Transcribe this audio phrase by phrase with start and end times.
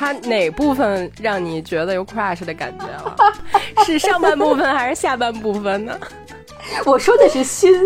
[0.00, 3.14] 他哪部分让你觉得有 crush 的感觉了？
[3.84, 5.94] 是上半部分还是下半部分呢？
[6.86, 7.70] 我说的是心。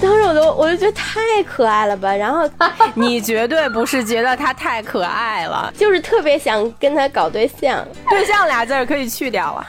[0.00, 2.48] 当时我都我就觉得太可爱了吧，然后
[2.94, 7.84] 你绝对不是觉得他太可爱了，就是特别想跟他搞对象。
[8.08, 9.66] 对象俩字儿可以去掉了。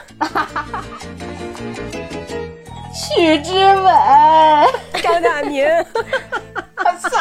[2.94, 3.90] 许之伟，
[5.02, 7.18] 张大民，我操！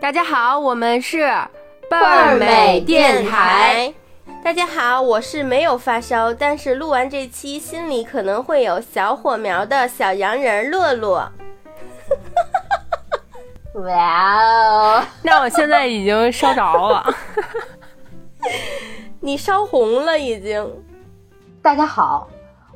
[0.00, 1.18] 大家好，我们是
[1.90, 3.92] 倍儿美电台。
[4.44, 11.32] 大家好，我是没有发烧，但是录完这期心里可能会有小火苗的小洋人乐乐。
[13.74, 15.04] 哇哦！
[15.22, 17.14] 那我现在已经烧着了，
[19.18, 20.84] 你烧红了已经。
[21.60, 22.28] 大家好，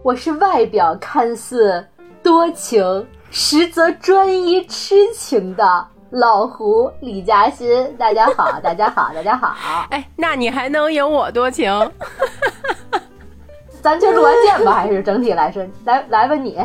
[0.02, 1.86] 我是外表看似
[2.20, 7.90] 多情，实则专一痴情的老胡李嘉欣。
[7.96, 9.86] 大家好，大家好，大家好。
[9.88, 11.72] 哎，那你还能有我多情？
[13.80, 16.58] 咱就录完见吧，还是整体来说，来来吧你。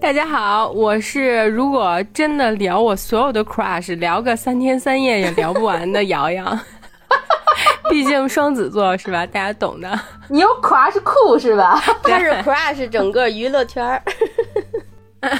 [0.00, 6.58] 大家好，我是如果真的聊我所有的 crush，聊个三天三夜也聊不完的瑶瑶。
[7.88, 9.24] 毕竟双子座是吧？
[9.24, 9.88] 大家懂的。
[10.26, 11.80] 你有 crush 酷是吧？
[12.02, 14.02] 他是 crush 整个娱乐圈儿。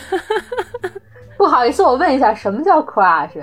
[1.41, 3.42] 不好意思，我问一下，什么叫 crush？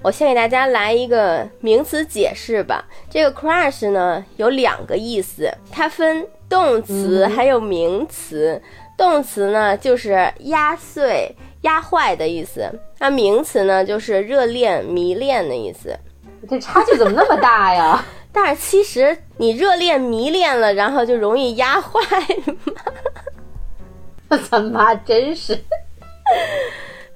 [0.00, 2.82] 我先给大家来一个名词解释吧。
[3.10, 8.62] 这个 crush 呢有两个意思，它分动词还有名词。
[8.96, 12.66] 动词呢就是压碎、压坏的意思，
[12.98, 15.94] 那名词呢就是热恋、迷恋的意思。
[16.48, 18.02] 这差距怎么那么大呀？
[18.32, 22.00] 但是其实你热恋、迷恋了，然后就容易压坏
[22.46, 22.72] 吗？
[24.30, 25.52] 我他妈真是。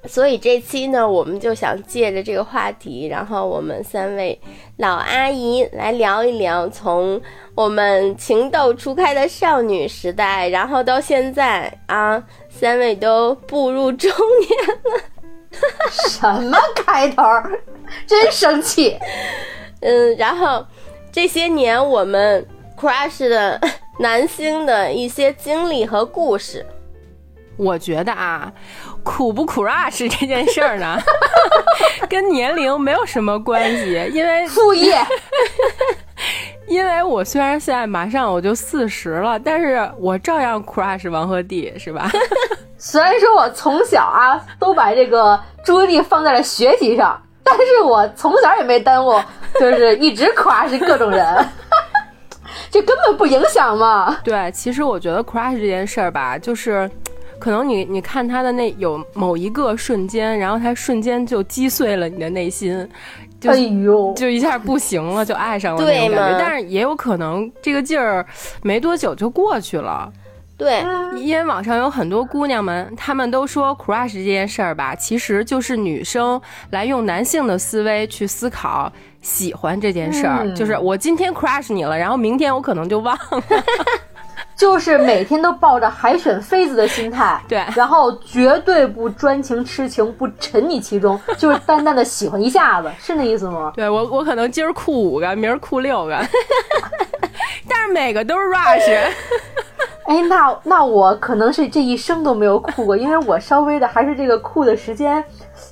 [0.07, 4.39] 所以这期呢，我们就想借着这个话题，然后我们三位
[4.77, 7.21] 老阿姨来聊一聊，从
[7.53, 15.01] 我们情窦初开的少女时代，然后到现在啊，三位都步入中年了。
[16.09, 17.23] 什么开头？
[18.05, 18.97] 真生气。
[19.81, 20.65] 嗯，然后
[21.11, 22.45] 这些年我们
[22.79, 23.59] crush 的
[23.99, 26.65] 男星的一些经历和故事。
[27.55, 28.53] 我觉得啊，
[29.07, 30.97] 苦不 crush 这件事儿呢，
[32.09, 34.97] 跟年龄没有什么关系，因为 副业。
[36.67, 42.11] 因为我虽然现在马上我就四十了，但是我照样 crush 王鹤棣，是吧？
[42.77, 49.17] 虽然说我从小啊都把这个注意力放在了学习上，但是我从小也没耽误，
[49.57, 51.25] 就是一直 crush 各种人，
[52.69, 54.17] 这根本不影响嘛。
[54.21, 56.91] 对，其实我觉得 crush 这件事儿吧，就是。
[57.39, 62.87] 可能你你看他的那有某一个瞬间，然后他瞬间就击碎了你的内心，
[63.39, 66.37] 就哎呦，就一下不行了，就爱上了那种感觉。
[66.39, 68.25] 但是也有可能这个劲儿
[68.63, 70.11] 没多久就过去了。
[70.57, 70.83] 对，
[71.17, 83.43] 因为网上有很多姑娘们，她们都说 crush 这件事儿吧，其实就是女生来用男性的思维去思考喜欢这件事儿，就是我今天 crush 你了，然后明天我可能就忘了。
[84.57, 93.71] 就是每天都抱着海选妃子的心态， 对，然后绝对不专情痴情，不沉溺其中，就是淡淡的喜欢一下子，是那意思吗？
[93.75, 96.17] 对我，我可能今儿酷五个，明儿酷六个，
[97.69, 99.11] 但是每个都是 rush。
[100.07, 105.23] 哎，那那我可能是这一生都没有酷过，因为我稍微的还是这个酷的时间，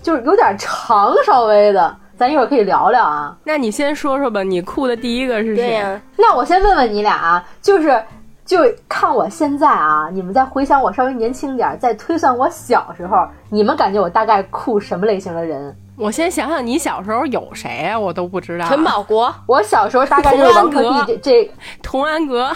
[0.04, 3.36] 就是有点长，稍微的，咱一会儿可以聊聊啊。
[3.46, 5.64] 那你先说说吧，你酷的第一个是谁？
[5.64, 8.00] 对呀，那我先问问你俩啊，就是。
[8.46, 15.76] 就看我现在啊，你们再回想我稍微年轻点，再推算我小时候，你们感觉我大概酷什么类型的人？
[15.98, 17.98] 我先想想，你小时候有谁啊？
[18.00, 18.68] 我都不知道。
[18.68, 21.52] 陈宝国，我小时候大概就是王鹤棣这这。
[21.82, 22.52] 童安格。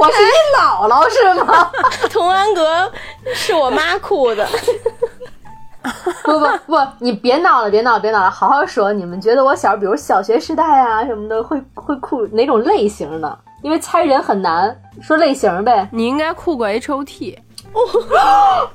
[0.00, 1.70] 我是你姥姥是吗？
[2.10, 2.92] 童安格
[3.34, 4.46] 是我妈酷的。
[6.24, 8.92] 不不不，你别闹了，别闹了，别闹了，好好说。
[8.92, 13.38] 你们觉得我小，比如小学时代啊什么的，会会酷哪种类型的？
[13.62, 15.88] 因为猜人很难，说类型呗。
[15.90, 17.38] 你应该酷过 H O T。
[17.72, 18.70] 哦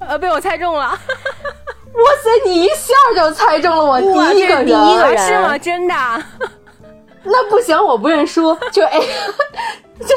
[0.00, 0.86] 呃，被我猜中了。
[0.88, 5.58] 哇塞，你一下就猜中了我第一个人，第一个人是吗？
[5.58, 5.94] 真的？
[7.24, 8.56] 那不行，我不认输。
[8.70, 9.00] 就 A，
[10.00, 10.14] 就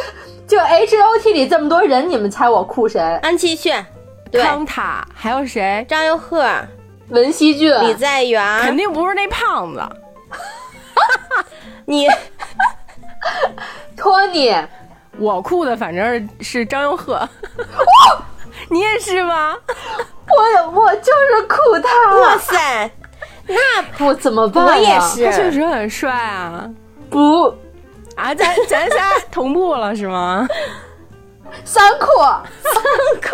[0.47, 2.99] 就 H O T 里这么多人，你们猜我酷谁？
[3.23, 3.83] 安七炫。
[4.31, 5.85] 康塔还有谁？
[5.87, 6.45] 张佑赫、
[7.09, 9.81] 文熙俊、李在元，肯定不是那胖子。
[11.85, 12.07] 你，
[13.97, 14.55] 托尼、
[15.17, 17.27] 我酷的反正是张佑赫，
[18.69, 19.55] 你也是吗？
[20.27, 22.89] 我我就是酷他，哇塞，
[23.47, 24.71] 那不怎么办、啊？
[24.71, 26.69] 我也是，他确实很帅啊！
[27.09, 27.53] 不。
[28.15, 30.47] 啊，咱咱仨同步了是吗？
[31.63, 32.05] 三酷，
[32.61, 32.73] 三
[33.21, 33.29] 酷，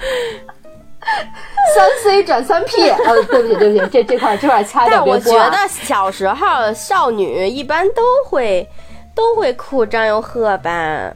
[1.74, 2.88] 三 C 转三 P。
[2.90, 8.68] 呃，对不起，对不起，这这块这块掐掉，但我觉得小时候少女一般都会
[9.14, 11.12] 都会酷张佑赫吧？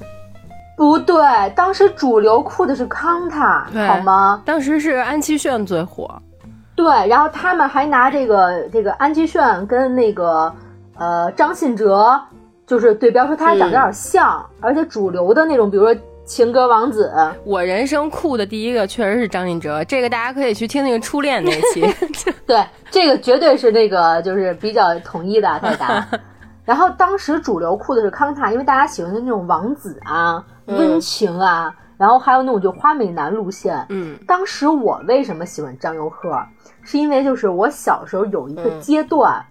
[0.77, 1.23] 不对，
[1.55, 4.43] 当时主流酷的是康塔，好吗？
[4.45, 6.11] 当时是安七炫最火，
[6.75, 10.53] 对，然后他们还拿这个这个安七炫跟那个
[10.99, 12.21] 呃张信哲，
[12.67, 17.12] 就是对标说他俩长得有点像，而且主流的那种，比如说情歌王子，
[17.44, 21.85] 我人生酷的第一个确实是张信哲，这个大家可以去听听初恋那期。
[22.47, 26.09] 对，这个绝对是那个就是比较统一的大家。
[26.65, 33.85] 然后当时主流酷的是康塔，因为大家喜欢的那种王子啊、温情啊，然后还有那种就花美男路线。
[33.91, 36.43] 嗯，当时我为什么喜欢张佑赫，
[36.82, 39.44] 是因为就是我小时候有一个阶段，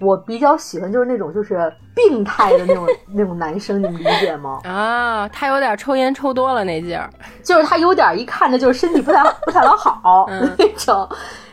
[0.00, 4.60] 我比较喜欢就是那种就是病态的那种 那种男生，你们理解吗？
[4.64, 7.08] 啊，他有点抽烟抽多了那劲儿。
[7.42, 11.08] 就是他有点一看着就是身体不太 不太老好嗯那种。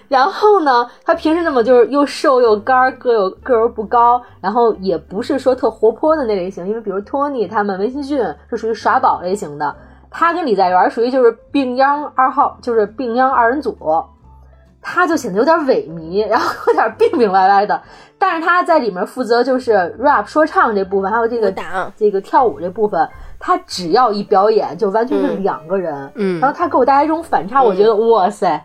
[0.07, 9.73] 然后呢，他平时那么就是又瘦又干儿，个又个儿不高，然后也不是说特活泼的那类型，因为比如托尼他们、文心俊是属于耍宝类型的，
[10.09, 13.77] 他跟李在元属于就是病秧二号，就是病秧二人组，
[14.81, 17.81] 他就显得有点萎靡，然后有点病病歪歪的，
[18.18, 23.07] 但是他在里面负责就是 rap 说唱这部分，还有这个打这个跳舞这部分，
[23.39, 26.39] 他只要一表演就完全是两个人，嗯。
[26.39, 28.63] 然后他给我带来这种反差，我觉得哇塞，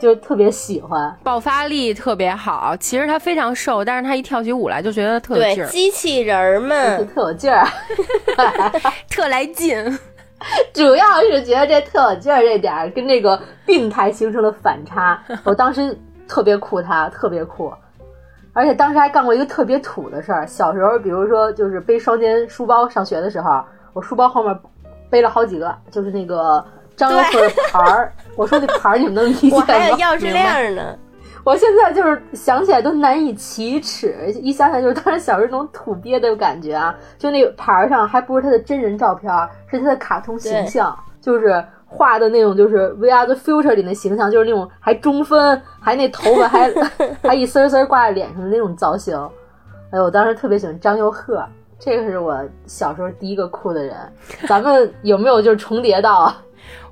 [0.00, 1.14] 就特别喜欢。
[1.22, 7.66] 爆发力特别好，其实他非常瘦，但是他一跳起舞来就觉得特有劲对，儿，机器人儿就们，特有劲儿，
[9.10, 9.98] 特来劲。
[10.72, 15.20] 主要是觉得这特有劲儿这点儿跟那个病态形成了反差。
[15.44, 15.96] 我当时
[16.28, 17.72] 特别酷他，特别酷，
[18.52, 20.46] 而且当时还干过一个特别土的事儿。
[20.46, 23.62] 小时候，比如说就是背双肩书包上学的时候，
[23.92, 24.56] 我书包后面
[25.10, 26.64] 背了好几个，就是那个
[26.96, 27.22] 张的
[27.72, 28.12] 牌儿。
[28.36, 29.66] 我说那牌儿你们能理解吗 我吗？
[29.66, 30.96] 还有钥匙链呢。
[31.44, 36.94] 我现在就是想起来都难以启齿，一想想就是当时小时候那种土鳖的感觉啊！
[37.16, 39.32] 就那个牌儿上还不是他的真人照片，
[39.70, 46.70] 是他的卡通形象，就是画的那种就是《We Are the Future》里的形象，就是那种还中分，还那头发还
[47.22, 49.16] 还一丝丝挂在脸上的那种造型。
[49.90, 51.42] 哎呦，我当时特别喜欢张佑赫，
[51.78, 53.96] 这个是我小时候第一个哭的人。
[54.46, 56.42] 咱们有没有就是重叠到啊？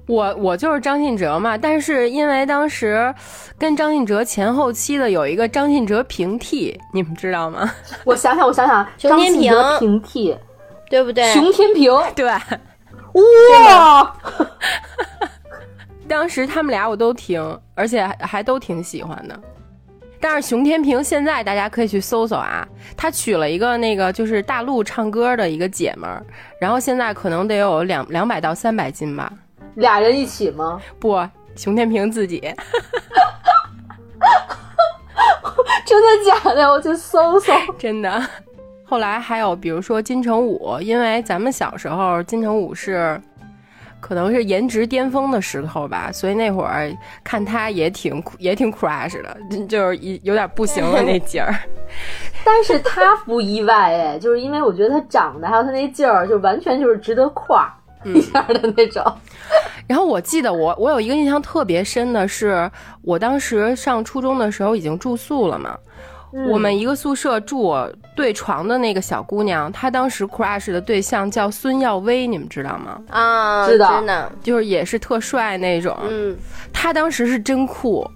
[0.07, 3.13] 我我就是张信哲嘛，但是因为当时
[3.59, 7.69] 跟张信哲前后期的有一个张信哲平替，你们知道吗？
[8.07, 10.37] 我想想，我想想，熊天张信哲平平替，
[10.89, 11.33] 对不对？
[11.33, 14.17] 熊天平， 对，哇！
[16.09, 19.37] 当时他们俩我都听，而且还还都挺喜欢的。
[20.21, 22.67] 但是熊天平现在大家可以去搜搜啊，
[22.97, 26.25] 他娶了一个那个就是大陆唱歌的一个姐们儿，
[26.61, 29.33] 然后现在可能得有两两百到三百斤吧。
[29.77, 30.81] 俩人一起吗？
[31.01, 32.41] 不，熊天平自己。
[35.87, 36.69] 真的假的？
[36.71, 37.53] 我去搜搜。
[37.79, 38.21] 真的。
[38.85, 43.21] 后来还有比如说金城武，因为咱们小时候金城武是
[44.01, 46.93] 可能是颜值巅峰的时候吧，所以那会儿
[47.25, 51.55] 看他也挺也挺 crush 的，就是一有点不行了那劲儿。
[52.45, 57.73] 但是他不意外哎，就是因为我觉得他长得还有他那劲儿，就完全就是值得夸
[58.15, 59.03] 一下的那种。
[59.87, 62.71] 然后我记得我我有一个印象特别深的是，
[63.03, 65.77] 我当时上初中的时候已经住宿了嘛。
[66.33, 73.01] 嗯我们一个宿舍住我对床的那个小姑娘，她当时 crush 的对象叫孙耀威，你们知道吗？
[73.09, 75.97] 啊，知道真的，就是也是特帅那种。
[76.07, 76.37] 嗯，
[76.73, 78.07] 他当时是真酷，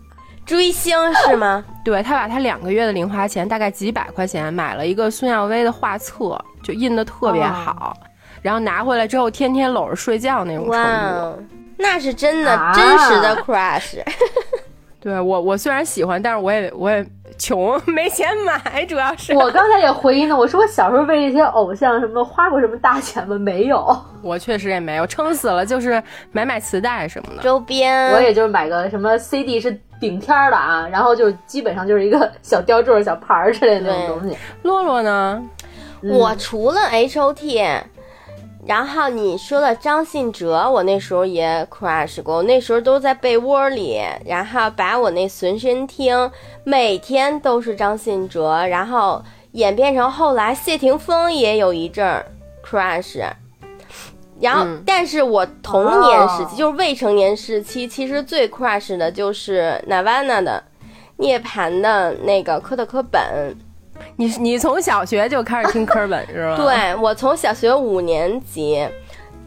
[0.45, 1.65] 追星是吗？
[1.83, 7.97] 对他把他两个月的零花钱，大概几百块钱，买了一个孙耀威的画册，就印的特别好，
[8.43, 11.17] 然后拿回来之后天天搂着睡觉那种程哇度。
[11.17, 11.39] 哦，
[11.79, 13.99] 那是真的、啊真实的 crush。
[15.03, 17.03] 对我，我虽然喜欢，但是我也我也
[17.39, 23.39] 穷，没钱买，主要是我刚才也回忆呢，我说我小时候为一些偶像什么花过什么大钱吗？
[23.39, 27.43] 没有，我确实也没有，撑死了就是买买磁带什么的。
[27.43, 34.37] 周边，我也就是买个什么 CD 是顶天儿的啊，然后就基本上就是一个小吊坠儿、小牌儿之类的那种东西。
[34.65, 35.43] 洛洛呢？
[36.03, 37.59] 嗯我除了 H O T，
[38.67, 46.31] 然后你说的张信哲，我那时候也 crush 过，我那时候都在被窝里，然后把我那随身听
[46.63, 52.27] 每天都是张信哲，然后演变成后来谢霆锋也有一阵儿
[52.65, 53.23] crush。
[54.41, 60.63] 然后，嗯但是我童年时期，哦就是未成年时期，其实最 crush 的就是 Nirvana 的
[61.17, 63.57] 涅槃的那个科特·科本。
[64.17, 68.87] 你你从小学就开始听课本是吧？， 对我从小学五年级，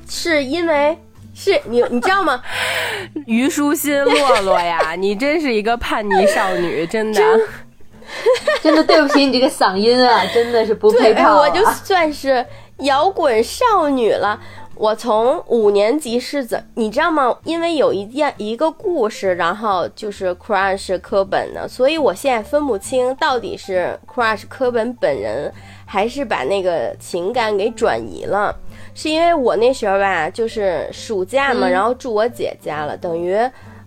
[0.10, 0.98] 是因为
[1.34, 2.42] 是你你知道吗？
[3.28, 7.22] 虞书欣、洛洛呀，你真是一个叛逆少女，真的。
[8.62, 11.40] 真的对不起你这个嗓音啊，真的是不配对，套、啊。
[11.40, 12.46] 我就算是
[12.80, 14.40] 摇滚少女了。
[14.76, 17.38] 我从五年级是怎你知道吗？
[17.44, 25.52] 因为有一件一个故事，然后就是 crush 科本的，所以我现在分不清到底是 crush 科本本人，
[25.86, 28.56] 还是把那个情感给转移了。
[28.96, 33.38] 是因为我那时候吧，就是暑假嘛，嗯然后住我姐家了，等于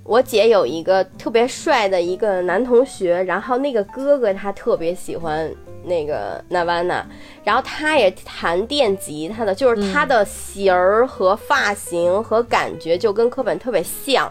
[0.05, 5.51] 我姐有一个特别帅的一个男同学，然后那个哥哥他特别喜欢
[5.87, 7.03] 那个 Nirvana，
[7.45, 14.31] 然后他也弹电吉他的，就是他的型儿和发型和感觉就跟科本特别像。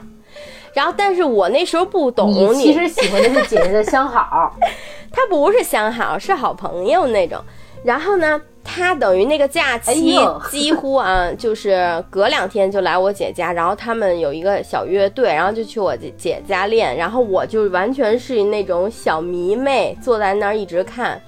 [0.74, 4.54] 然后，但是我那时候不懂，你其实喜欢的是姐姐的相好，
[5.10, 7.40] 他不是相好，是好朋友那种。
[7.82, 10.18] 然后呢，他等于那个假哎期
[10.50, 21.22] 几乎啊，就是隔两天就来我姐家，然后他们有一个小乐队，然后就去我姐姐家练，然后我就完全是那种小迷妹，坐在那儿一直看。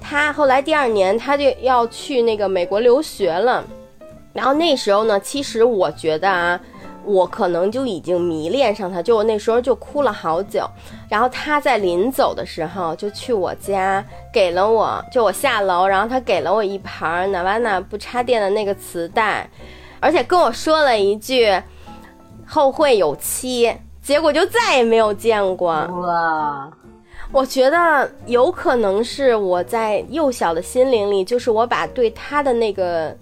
[0.00, 3.62] 他后来第二年他就要去那个美国留学了，
[4.32, 6.58] 然后那时候呢，其实我觉得啊，
[7.04, 10.68] 我可能就已经迷恋上他，就我那时候就哭了好久。
[11.08, 19.48] 然后他在临走的时候就去我家，给了我，就我下楼，然后他给了我一盘 Nirvana 不插电的那个磁带，
[19.98, 21.60] 而且跟我说了一句
[22.46, 25.72] “后会有期”，结果就再也没有见过。
[25.72, 26.70] 哇，
[27.32, 33.16] 我觉得有可能是我在幼小的心灵里，就是我把对他的那个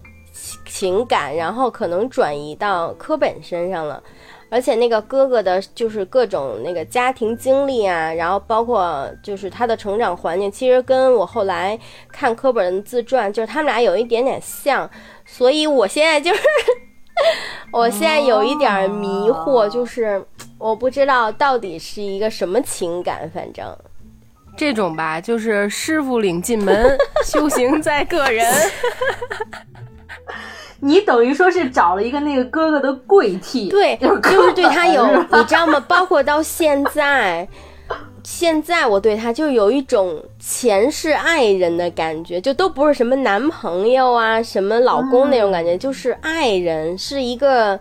[0.67, 4.03] 情感，然后可能转移到科本身上了。
[4.51, 11.79] 而且那个哥哥的，就是各种那个家庭经历啊，然后包括就是他的成长环境，其实跟我后来
[12.11, 14.89] 看科本的自传，就是他们俩有一点点像，
[15.27, 16.41] 所以我现在就是，
[17.71, 20.25] 我现在有一点迷惑，就是
[20.57, 23.67] 我不知道到底是一个什么情感，反正。
[24.59, 28.45] 这种吧，就是师傅领进门， 修行在个人。
[30.81, 35.83] 你等于说是找了一个那个哥哥的贵替，对，就是对他有你知道吗？
[35.89, 37.49] 包括到现在，
[38.23, 47.79] 现在我对他就有一种前世爱人的感觉，就都不是什么男朋友啊、什么老公那种感觉，嗯就是爱人，是一个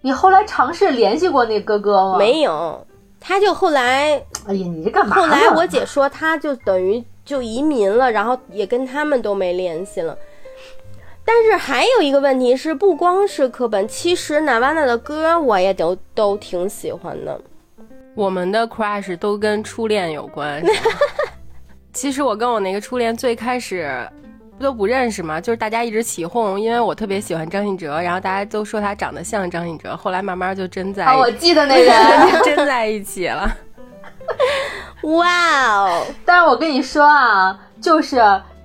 [0.00, 2.18] 你后来尝试联系过那哥哥吗？。
[2.18, 2.84] 没有。
[3.20, 5.16] 他就后来，哎呀，你这干嘛？
[5.16, 10.16] 后来我姐说，他就等于就移民了，然后也跟他们都没联系了。
[11.24, 17.38] 但是还有一个问题是，不光是课本，其实娜瓦娜的歌我也都都挺喜欢的。
[18.14, 20.64] 我们的 crush 都跟初恋有关。
[20.64, 20.72] 系
[21.92, 24.08] 其实我跟我那个初恋最开始
[24.58, 31.94] 都不认识嘛，就是大家一直起哄，因为我特别喜欢张信哲，然后大家都说他长得像张信哲，后来慢慢就真在啊，一我记得那人。
[32.44, 33.50] 真在一起了。
[35.02, 36.04] 哇哦！
[36.24, 38.20] 但是我跟你说啊，就是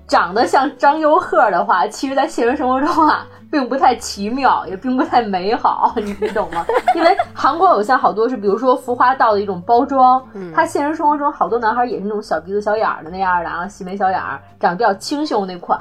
[0.07, 6.65] 长得像张佑赫的话，其实在现实生活中啊，并不太奇妙，也并不太美好， 你你懂吗？
[6.95, 10.19] 因为韩国偶像好多是，比如说浮华道的一种包装，
[10.55, 15.79] 他现实生活中好多男孩也是那种小鼻子小眼儿的那样的啊，细眉小眼儿，长得比较清秀那款。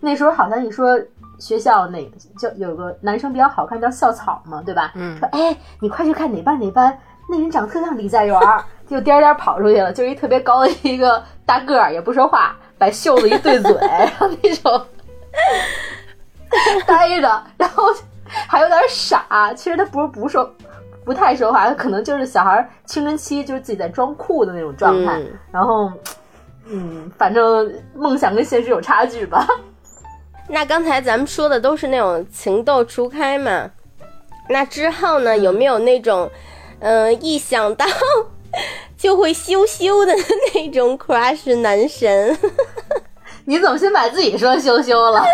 [0.00, 0.98] 那时候好像你说。
[1.38, 1.98] 学校哪
[2.38, 4.92] 就有个男生比较好看，叫校草嘛，对吧？
[4.94, 6.96] 嗯说哎，你快去看哪班哪班，
[7.28, 14.80] 那人长得特像李在元儿，就颠颠跑出去了，就是一特别高的一个大个儿，也不说话，把袖子一对嘴，然 后那种
[16.86, 17.84] 呆着，然后
[18.48, 19.52] 还有点傻。
[19.54, 20.48] 其实他不是不说，
[21.04, 25.18] 不太说话，他可能就是小孩儿青春期就是自己在装酷的那种状态。
[25.18, 25.90] 嗯然后，
[26.66, 29.46] 嗯，反正梦想跟现实有差距吧。
[30.48, 33.70] 那刚才咱们说的都是那种情窦初开嘛，
[34.48, 36.30] 那之后呢，有没有那种，
[36.80, 37.86] 嗯、一想到
[38.96, 40.12] 就会羞羞的
[40.54, 42.36] 那种 crush 男神？
[43.44, 45.24] 你怎么先把自己说羞羞了？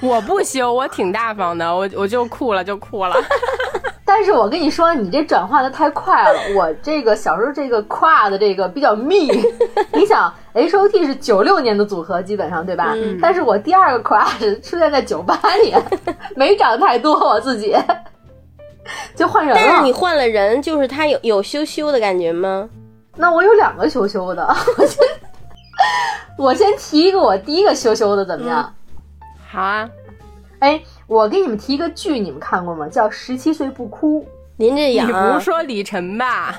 [0.00, 3.14] 我不羞，我挺大方的，我我就哭了就哭了。
[4.04, 6.40] 但是我跟你说，你这转化的太快了。
[6.56, 9.28] 我这个小时候这个跨的这个比较密，
[9.92, 12.92] 你想 H O T 是九六年的组合，基本上对吧？
[12.96, 15.80] 嗯但是我第二个 crush 出现在九八年，
[16.34, 17.76] 没长太多，我自己
[19.14, 19.60] 就换人了。
[19.62, 22.68] 但是你换了人，就是他有有羞羞的感觉吗？
[23.16, 24.46] 那我有两个羞羞的，
[24.78, 24.98] 我先
[26.38, 28.72] 我先提一个我第一个羞羞的怎么样？
[29.50, 29.88] 好啊，
[30.58, 32.86] 哎，我给你们提一个剧，你们看过吗？
[32.86, 34.20] 叫《十七岁不哭》。
[34.58, 36.54] 林志颖，你不是说李晨吧？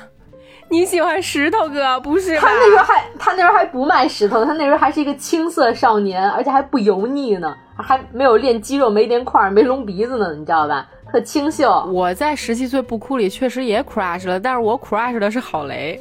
[0.70, 2.38] 你喜欢石头哥不是？
[2.38, 10.88] 他那时候还他那时候还不卖石头，他那时候还是一个青涩少年，而且还不油腻呢，还没有练肌肉，没练块，没隆鼻子呢，你知道吧？
[11.12, 11.84] 特清秀。
[11.92, 16.00] 我在十七岁不哭里确实也 crush 了，但是我 crush 的是郝雷。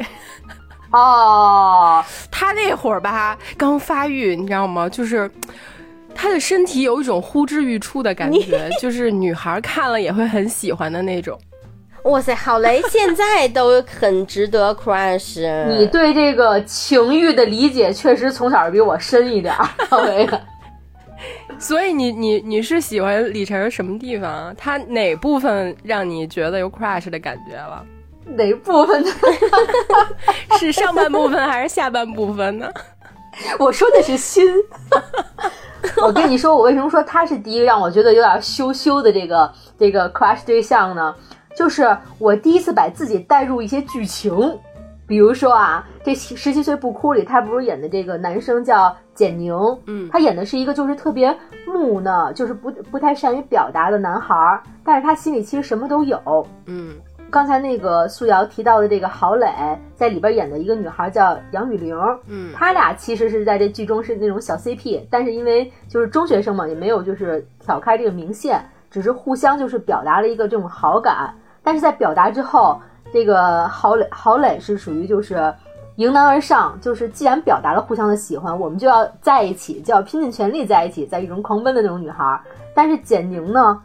[0.92, 4.88] 哦， 他那会儿吧刚发育，你知道吗？
[4.88, 5.30] 就是
[6.20, 11.38] 他的身体有一种呼之欲出的感觉，就是女孩看了也会很喜欢的那种。
[12.04, 15.66] 哇塞，郝雷现在都很值得 crush。
[15.68, 19.54] 你对这个情欲的理解确实从小比我深一点，
[19.88, 20.28] 郝雷。
[21.58, 24.54] 所以你你你是喜欢李晨什么地方？
[24.56, 27.84] 他哪部分让你觉得有 crush 的感觉了？
[28.24, 29.10] 哪部分呢？
[30.58, 32.70] 是上半部分还是下半部分呢？
[33.58, 34.46] 我说的是心。
[36.02, 41.14] 我跟你说，我为什么说他是第一个让我觉得有点羞羞的这个这个 crush 对象呢？
[41.56, 44.58] 就是我第一次把自己带入一些剧情，
[45.06, 49.54] 比如说啊，这十七岁不哭里，他不是演的这个男生叫简宁，
[49.86, 56.94] 嗯，他演的是一个就是特别木讷，就是不不太善于表达的男孩，但是他心里其实什么都有，嗯。
[57.30, 59.46] 刚才那个素瑶提到的这个郝蕾，
[59.94, 61.94] 在里边演的一个女孩叫杨雨玲，
[62.26, 71.34] 嗯，他俩其实是在这剧中是那种小 CP，但是因为就是中学生嘛，也没有就是挑开这个明线，只是互相就是表达了一个这种好感。
[71.62, 72.80] 但是在表达之后，
[73.12, 75.52] 这个郝蕾郝蕾是属于就是
[75.96, 82.40] 迎难而上，就是既然表达了互相的喜欢，我们就要在一起，就要拼尽全力在一起，在一种狂奔的那种女孩。
[82.74, 83.82] 但是简宁呢？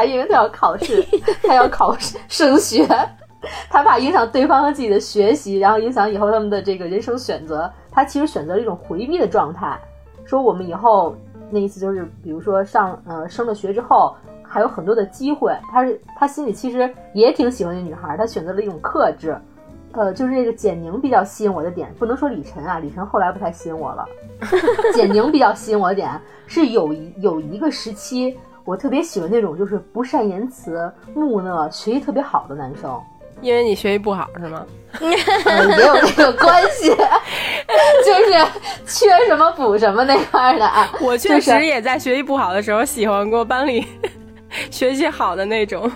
[0.00, 1.04] 他因为他要考试，
[1.42, 1.94] 他要考
[2.26, 2.88] 升学，
[3.68, 7.70] 他怕影响对方和自己的学习，然后影响以后他们的这个人生选择。
[7.90, 9.78] 他其实选择了一种回避的状态，
[10.24, 11.14] 说我们以后
[11.50, 15.54] 那意思就是，比如说上呃升了学之后还有很多的机会。
[15.70, 19.36] 他是他心里其实也挺喜欢那女孩，他选择了一种克制。
[19.92, 24.08] 呃，就是这个简宁比较吸引我的点，不能说李晨啊，李晨后来不太吸引我了。
[24.94, 26.08] 简宁比较吸引我的点
[26.46, 28.38] 是有一 有一个时期。
[28.70, 33.02] 我特别喜欢那种就是不善言辞、木讷、学习特别好的男生，
[33.40, 34.64] 因为你学习不好是吗？
[35.00, 35.08] 也
[35.84, 38.46] 有这个关系，就是
[38.86, 40.88] 缺什么补什么那块的啊。
[41.00, 43.84] 我确实也在学习不好的时候喜欢过班里
[44.70, 45.90] 学习好的那种。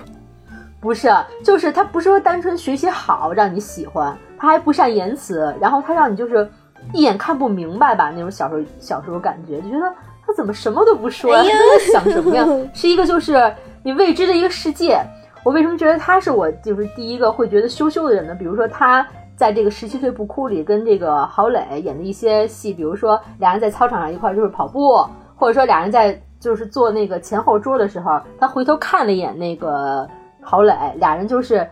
[0.81, 1.09] 不是，
[1.45, 6.51] 就是他不是说单纯学习好让你喜欢，他还不善言辞，然后他让你就是
[6.93, 9.95] 一眼看不明白吧那种小时候小时候感觉就觉得。
[10.27, 11.33] 他怎么什么都不说？
[11.37, 12.47] 他在想什么呀？
[12.73, 15.01] 是一个就是你未知的一个世界。
[15.43, 18.35] 我为什么觉得他是我就是第一个会觉得羞羞的人呢？
[18.35, 19.07] 比如说他
[19.37, 25.07] 在这个十七岁不哭里跟这个郝蕾演的一些戏，比如说俩人在操场上一块就是跑步，
[25.37, 30.09] 或者说俩人在就是坐那个前后桌的时候，他回头看了一眼那个
[30.41, 31.69] 郝蕾，俩人就是。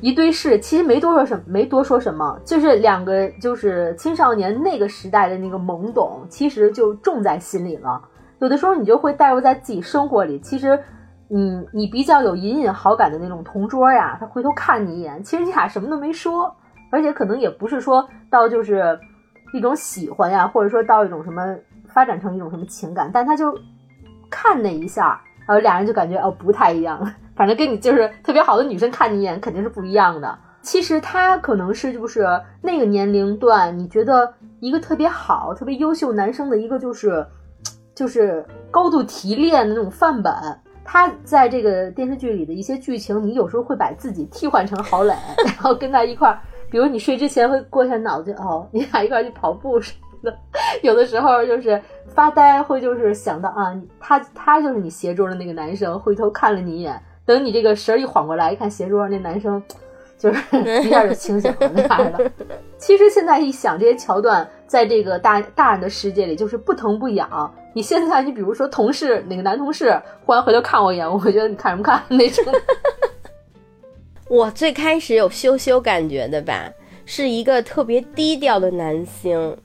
[0.00, 8.00] 一对视，其实没多说什么，没多说什么，就是两个就是青少年那个时代的那个懵懂，其实就种在心里了。
[8.38, 10.78] 有的时候你就会带入在自己生活里，其实，
[11.28, 16.50] 嗯，你比较有隐隐好感的那种同桌呀，他回头看你一眼，其实你俩什么都没说，
[16.90, 18.98] 而且可能也不是说到就是
[19.52, 21.42] 一种喜欢呀，或者说到一种什么
[21.88, 23.54] 发展成一种什么情感，但他就
[24.30, 27.12] 看那一下，然后俩人就感觉哦不太一样了。
[27.40, 30.38] 反正跟你就是特别好的女生看你一眼肯定是不一样的。
[30.60, 32.26] 其实他可能是就是
[32.60, 37.26] 那个年龄段，你觉得一个特别好、特别优秀男生的一个就是
[37.94, 40.34] 就是高度提炼的那种范本。
[40.84, 45.14] 他在这个电视剧里的一些剧情，你有时候会把自己替换成郝蕾，
[45.46, 46.38] 然后跟他一块儿，
[46.70, 50.38] 比如你睡之前会过一下脑子，哦，你俩一块儿去跑步什么的。
[50.84, 57.02] 有的时候就是发呆，会就是想到啊，他他就是你斜桌的那个男生，回头看了你一眼。
[57.30, 59.62] 等你这个神儿一缓过来，一看斜桌上那男生，
[60.18, 60.42] 就是
[60.82, 62.28] 一下就清醒了那样的。
[62.76, 67.54] 其实现在一想，这些桥段在这个大大人的世界里就是不疼不痒。
[67.72, 72.44] 你现在你比如说同事哪个男同事忽然回头看我一眼，我会觉得你看什么看那种。
[74.26, 76.68] 我最开始有羞羞感觉的吧，
[77.06, 79.56] 是一个特别低调的男星，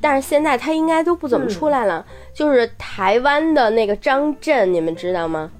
[0.00, 2.06] 但是现在他应该都不怎么出来了。
[2.32, 5.50] 就是台湾的那个张震，你们知道吗？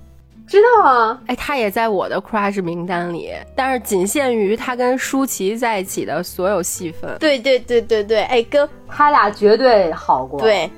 [0.47, 7.17] 知道啊，哎，他也在我的 crush 名单里，但是仅限于他跟舒淇在一起的所有戏份。
[7.19, 10.41] 对对对对对，哎，跟他俩绝对好过。
[10.41, 10.71] 对，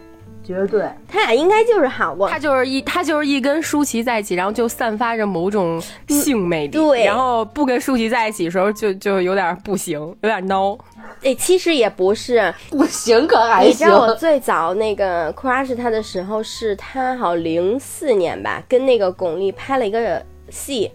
[0.47, 0.85] 绝对。
[1.09, 2.29] 他俩应该就是好过。
[2.29, 6.73] 他就是一他就是一跟舒淇在一起，然后就散发着某种性魅力。
[6.73, 10.79] 对然后不跟舒淇在一起的时候就，就有点不行，有点孬。
[11.23, 13.85] 哎，其实也不是，不行可还行你知。
[13.85, 20.91] 道我最早那个 crush 他的时候，是他好零四年吧，跟那个巩俐拍了一个戏。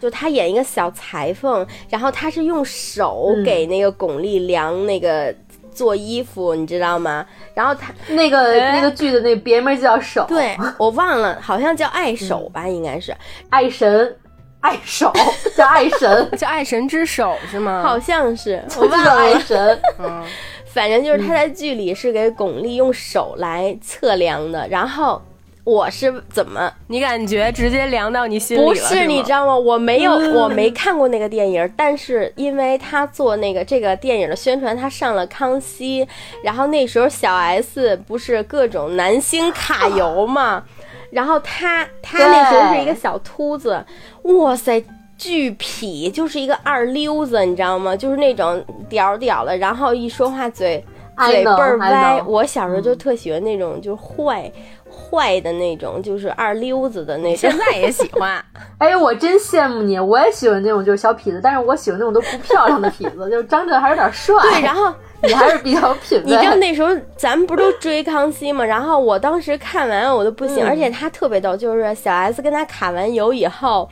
[0.00, 5.34] 就他演一个小裁缝，然后他是用手嗯给那个巩俐量那个
[5.74, 7.26] 做衣服，你知道吗？
[7.54, 8.72] 然后他那个哎？
[8.72, 13.14] 那个剧的那别名叫手，对 我忘了，好像叫爱手吧，应该是，
[13.50, 14.16] 爱神，
[14.60, 15.12] 爱手
[15.56, 17.82] 叫爱神， 叫爱神之手是吗？
[17.82, 19.16] 好像是，我忘了。
[19.16, 19.80] 爱神。
[19.98, 20.24] 嗯，
[20.66, 25.20] 反正就是他在剧里是给巩俐用手来测量的，然后
[25.64, 28.66] 我是怎么你感觉直接凉到你心里了？
[28.68, 29.56] 不是吗你知道吗？
[29.56, 36.06] 我没有，我没看过那个电影，但是因为他做那个这个电影的宣传，他上了康熙，
[36.42, 40.62] 然后那时候小 S 不是各种男星卡油嘛，
[41.10, 43.84] 然后他他那时候是一个小秃子，
[44.22, 44.84] 哇塞。
[45.16, 47.96] 巨痞，就是一个二溜子，你知道吗？
[47.96, 50.84] 就是那种屌屌的，然后一说话嘴
[51.28, 52.20] 嘴倍儿歪。
[52.26, 54.50] 我小时候就特喜欢那种，就是坏
[54.94, 57.58] 坏的那种，就是二溜子的那种现。
[57.58, 58.42] 在也喜欢。
[58.78, 64.34] 哎，我真羡慕你，我也喜欢那种就是小痞子，但是我喜欢那种都不漂亮的痞子， 就是张震还有点帅。
[64.42, 66.24] 对，然后 你还是比较有品味。
[66.24, 68.64] 你知道那时候咱们不都追康熙吗？
[68.64, 73.88] 然后我当时看完我都不行，嗯而且他特别逗，就是小 S 跟他卡完油以后。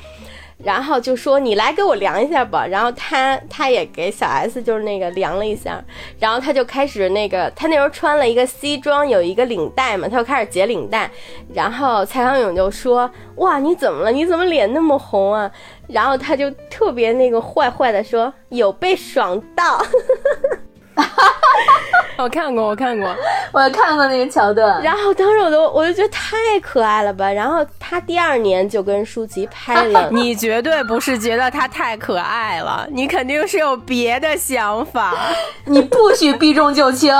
[0.63, 5.83] 然后就说你来给我量一下吧，然后他他也给小 S 就是那个量了一下，
[6.19, 11.11] 然后他就开始那个他那时候穿了一个西装，有一个领带嘛，他就开始解领带，
[11.53, 14.13] 然后蔡康永就说哇你怎么了？
[14.13, 15.51] 你怎么脸那么红啊？
[15.89, 19.85] 然后他就特别那个坏坏的说有被爽到，
[22.19, 23.15] 我看过，我看过。
[23.53, 27.31] 我看过那个桥段，然后当时我都我就觉得太可爱了吧。
[27.31, 35.15] 然后他第二年就跟舒淇拍了， 你绝对不是觉得他太可爱了，你肯定是有别的想法。
[35.67, 37.15] 你不许避重就轻。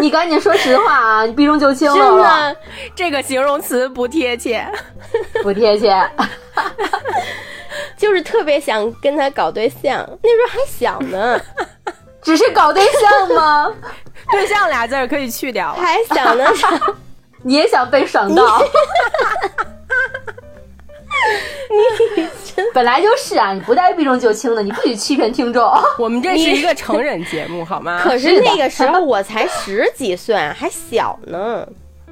[0.00, 1.26] 你赶紧说实话啊！
[1.26, 2.56] 你避重就轻了，真的
[2.94, 4.66] 这个形容词不贴切。
[5.42, 5.94] 不贴切。
[7.96, 11.38] 就是特别想跟他搞对象，那时候还小呢，
[12.28, 13.72] 只是搞对象吗？
[14.30, 15.80] 对象俩字儿可以去掉了。
[15.80, 16.44] 还想呢。
[17.42, 18.62] 你也想被爽到？
[21.70, 25.72] 你本来就是啊，你不带避重就轻的，你不许欺骗听众。
[25.98, 28.02] 我们这是一个成人节目，好吗？
[28.04, 31.66] 可是那个时候我才十几岁，还小呢。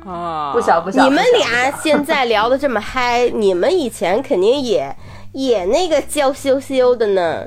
[0.06, 4.96] 啊，不小不小，你们俩现在聊的这么嗨，你们以前肯定也
[5.32, 7.44] 也那个娇羞羞的呢。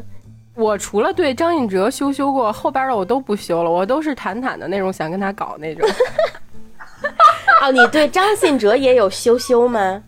[0.60, 5.88] 我除了对张信哲羞羞过，后边的我都不羞了，我都是坦坦的那种，想跟他搞那种。
[7.64, 10.04] 哦，你对张信哲也有羞羞吗？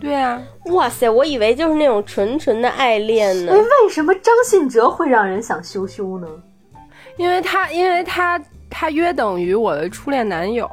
[0.00, 3.56] 对啊，哇塞，我以为就是那种纯纯的爱恋呢哎，。
[3.56, 6.26] 为什么张信哲会让人想羞羞呢？
[7.16, 10.66] 因为他，因为他，他约等于我的初恋男友。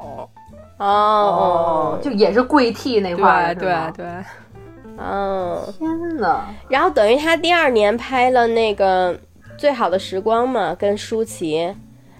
[0.80, 4.06] 哦哦就也是跪替那对块儿，对对，
[4.98, 6.46] 哦，天哪！
[6.70, 9.14] 然后等于他第二年拍了那个
[9.58, 11.76] 《最好的时光》嘛，跟舒淇，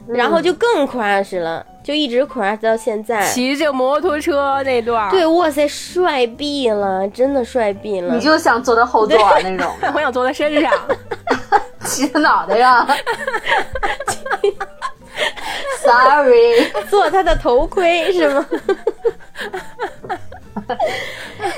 [0.08, 3.26] 然后就更 crush 了，就一直 crush 到现在。
[3.28, 8.14] 骑着摩托车那段，对，，哇塞，帅毙了，真的帅毙了。
[8.14, 10.72] 你就想坐在后座啊那种 我想坐在身上。
[11.84, 12.88] 骑他脑袋上。
[15.80, 18.46] Sorry，做他的头盔是吗？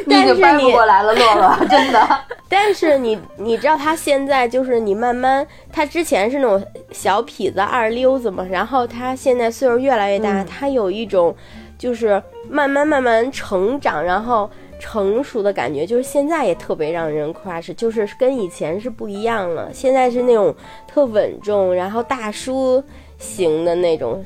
[0.06, 2.19] 你已经掰不过来了，洛洛，真的。
[2.49, 11.36] 但是你你知道他现在就是你慢慢，他之前是那种小痞子二溜子嘛，然后他现在岁数越来越大，嗯他有一种
[11.78, 14.49] 就是慢慢慢慢成长，然后
[14.80, 20.54] 成熟的感觉，就是现在也特别让人 crush，就是跟以前是不一样了，现在是那种
[20.88, 22.84] 特稳重，然后大叔
[23.19, 24.23] 型的那种。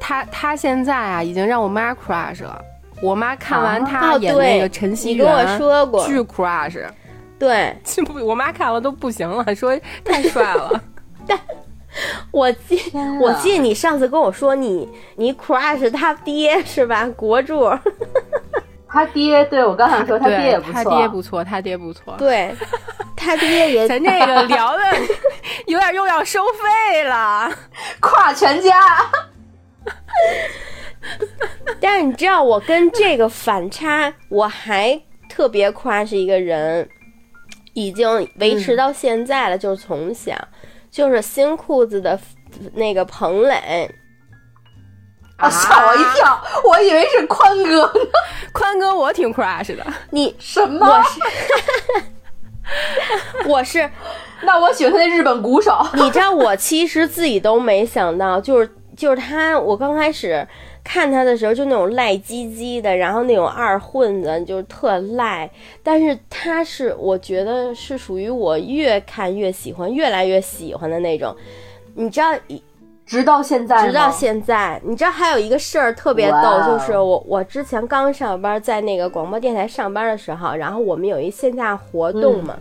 [0.00, 2.64] 他他现在啊，已经让我妈 crush 了。
[3.02, 6.84] 我妈看完啊他哦演那个对陈锡你跟我，说过巨 crush，
[7.38, 10.82] 对， 不我妈看了都不行了，说太帅了。
[11.26, 11.38] 但
[12.30, 12.80] 我记
[13.20, 17.08] 我记得你上次跟我说你你 crush 他爹是吧？
[17.16, 17.70] 国柱，
[18.88, 22.14] 他爹，对我刚想说他爹也不错，他爹不错，他爹不错。
[22.18, 22.54] 对，
[23.16, 24.82] 他爹也咱这个聊的
[25.66, 27.50] 有点又要收费了。
[28.00, 28.72] 跨全家。
[31.80, 36.88] 但是你知道，我跟这个反差，我还特别 crush 一个人，
[37.74, 40.34] 已经维持到现在了，就是从小，
[40.90, 42.18] 就是新裤子的
[42.74, 43.90] 那个彭磊。
[45.36, 45.48] 啊！
[45.48, 48.10] 吓我一跳，我以为是宽哥呢。
[48.52, 49.86] 宽哥，我挺 crush 的。
[50.10, 50.84] 你什么？
[50.84, 51.20] 我是，
[53.48, 53.88] 我是。
[54.42, 55.72] 那我喜欢他那日本鼓手。
[55.94, 60.44] 你知道，我其实自己都没想到，就是就是他，我刚开始
[60.90, 65.48] 看他的时候，就那种赖唧唧的，然后那种二混子，就是特赖。
[65.82, 71.36] 但是他是，我觉得是属于我越看越喜欢，越来越喜欢的那种。
[71.94, 72.32] 你知道，
[73.04, 82.58] 直到现在，直到现在，你知道还有一个事儿特别逗，就是我我之前刚上班，在那个广播电台上班的时候，然后我们有一线下活动嘛。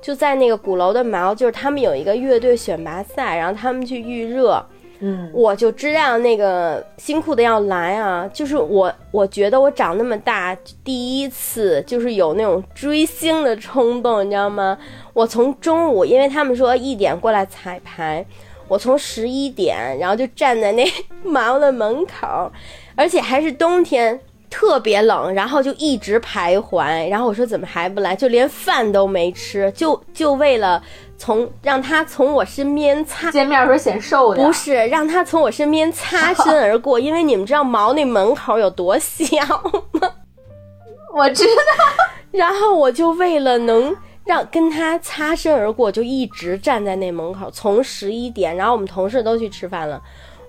[0.00, 4.64] 就在那个鼓楼的毛，就是他们有一个乐队选拔赛，然后他们去预热，
[5.00, 8.28] 嗯，我就知道那个新裤子要来啊。
[8.32, 14.76] 就是我，我觉得我长那么大第一次就是有那种追星的冲动，你知道吗？
[15.12, 18.24] 我从中午，因为他们说一点过来彩排，
[18.66, 20.84] 我从十一点，然后就站在那
[21.22, 22.50] 毛的门口，
[22.96, 24.18] 而且还是冬天。
[24.50, 30.82] 特别冷，然后就一直徘徊，然后我说怎么还不来，就连饭都没吃，就就为了
[31.16, 39.26] 从让他从我身边擦见面时候显瘦的，不是让他从我身边擦身而过，因为你们知道毛那门口有多小
[39.92, 40.10] 吗？
[41.14, 42.04] 我知道。
[42.30, 50.00] 然后我就为了能让跟他擦身而过，就一直站在那门口，从十一点，然后我们同事都去吃饭了，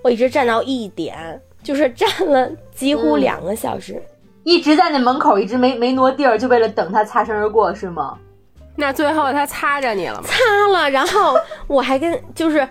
[0.04, 1.42] 我一直站到一点。
[1.70, 4.02] 就是站了几乎两个小时，
[4.44, 8.18] 一直在那门口，一直没没挪地儿，就为了等他擦身而过，是吗？
[8.76, 10.24] 那最后他擦着你了吗？
[10.26, 10.36] 擦
[10.72, 11.36] 了，然后
[11.68, 12.68] 我还跟就是，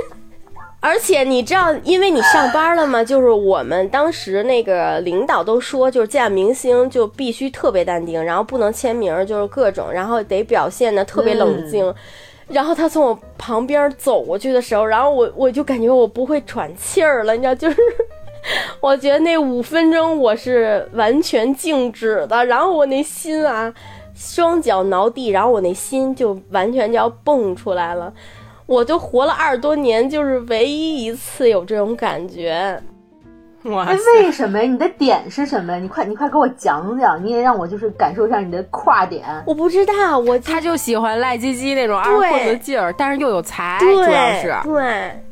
[0.78, 11.94] 而且你知道，因为你上班了嘛，就是我们当时那个领导都说，就是见明星就必须特别淡定，然后不能签名，就是各种，然后得表现的特别冷静。
[12.48, 17.76] 然后他从我旁边走过去的时候，然后我我就感觉我不会喘气儿了，你知道，就是
[18.80, 23.72] 我觉得那五分钟我是完全静止的，然后我那心啊，
[24.14, 28.12] 双脚挠地，然后我那心就完全就要蹦出来了。
[28.66, 32.80] 我就活了二十多年，就是唯一一次有这种感觉。
[33.86, 34.70] 哎，为什么呀？
[34.70, 35.78] 你的点是什么呀？
[35.78, 39.24] 你快，你快给我讲讲，你也让我就是感受一下你的跨点。
[39.46, 45.22] 我不知道，我他就喜欢赖唧唧那种二货的劲儿，但是又有才，主要是对。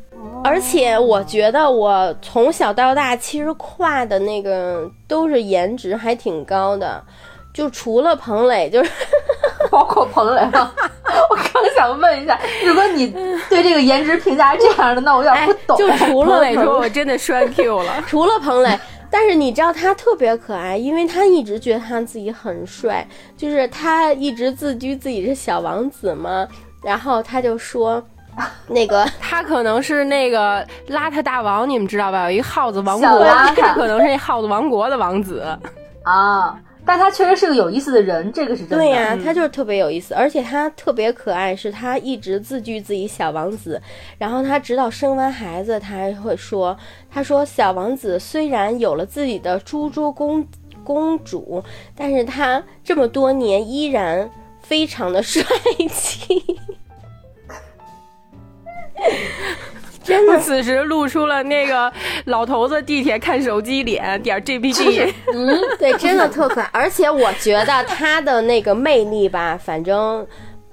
[0.43, 7.01] 而且我觉得我从小到大其实跨的那个都是颜值还挺高的。
[7.53, 8.91] 就除了彭磊，就是
[9.75, 10.71] 包括彭磊吗？
[11.29, 13.07] 我刚想问一下，如果你
[13.49, 15.77] 对这个颜值评价是这样的，那我有点不懂。
[15.77, 18.01] 就除了彭磊，说我真的 栓 Q 了。
[18.07, 18.79] 除了彭磊，
[19.11, 26.47] 但是你知道他特别可爱，因为他一直觉得他自己很帅，就是他一直自居自己是小王子嘛。
[26.81, 28.01] 然后他就说，
[28.67, 32.31] 那个他可能是那个邋遢大王，你们知道吧？
[32.31, 33.25] 有一耗子王国，
[33.57, 35.41] 他可能是那耗子王国的王子
[36.03, 36.55] 啊。
[36.85, 38.77] 但他确实是个有意思的人，这个是真的。
[38.77, 41.55] 对呀，他就是特别有意思，而且他特别可爱。
[41.55, 43.81] 是他一直自居自己小王子，
[44.17, 46.77] 然后他直到生完孩子，他还会说
[47.09, 50.45] ：“他说小王子虽然有了自己的猪猪公
[50.83, 51.63] 公主，
[51.95, 54.29] 但是他这么多年依然
[54.61, 55.41] 非常的帅
[55.89, 56.43] 气。”
[60.05, 61.91] 真的，此时露出了那个
[62.25, 65.11] 老头子地铁看手机脸点 GPT。
[65.33, 66.69] 嗯，对， 真的特可爱。
[66.71, 70.25] 而且我觉得他的那个魅力吧，反正，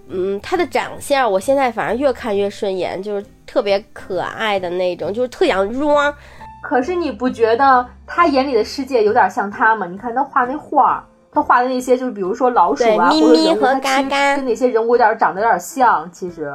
[0.09, 6.15] 嗯，他的长相，我现在反正越看越顺眼，就是特别可爱的那种，就是特想装。
[6.63, 9.87] 可是你不觉得他眼里的世界有点像他吗？
[9.91, 16.55] 你看他画那画，他画的那些，就是比如说老鼠啊，咪咪和嘎嘎，跟那些人物有点长得有点像，其实。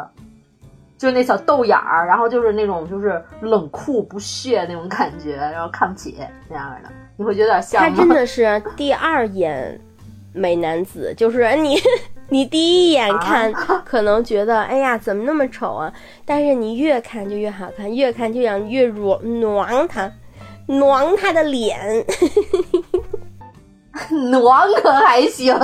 [0.97, 6.17] 就那小豆眼儿，然后就是那种就是冷酷不屑那种感觉，然后看不起
[6.49, 7.89] 那样的，你会觉得有点像吗？
[7.89, 9.79] 他真的是第二眼
[10.33, 11.77] 美男子，就是你
[12.29, 13.53] 你第一眼看
[13.85, 15.93] 可能觉得哎呀怎么那么丑啊，
[16.25, 20.11] 但是你越看就越好看，越看就想越暖暖他，
[20.65, 21.79] 暖他的脸，
[24.31, 25.55] 暖可还行。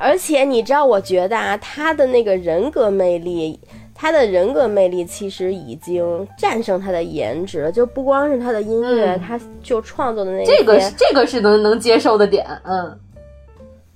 [0.00, 3.58] 而且你知道，我觉得啊，他的那个人格魅力。
[4.00, 12.96] 他的人格魅力其实已经战胜他的颜值了，就不光是他的音乐，他就创作的那这个这个是能能接受的点，嗯，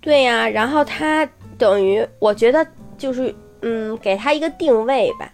[0.00, 0.48] 对呀。
[0.48, 1.24] 然后他
[1.56, 2.66] 等于我觉得
[2.98, 5.32] 就是嗯，给他一个定位吧，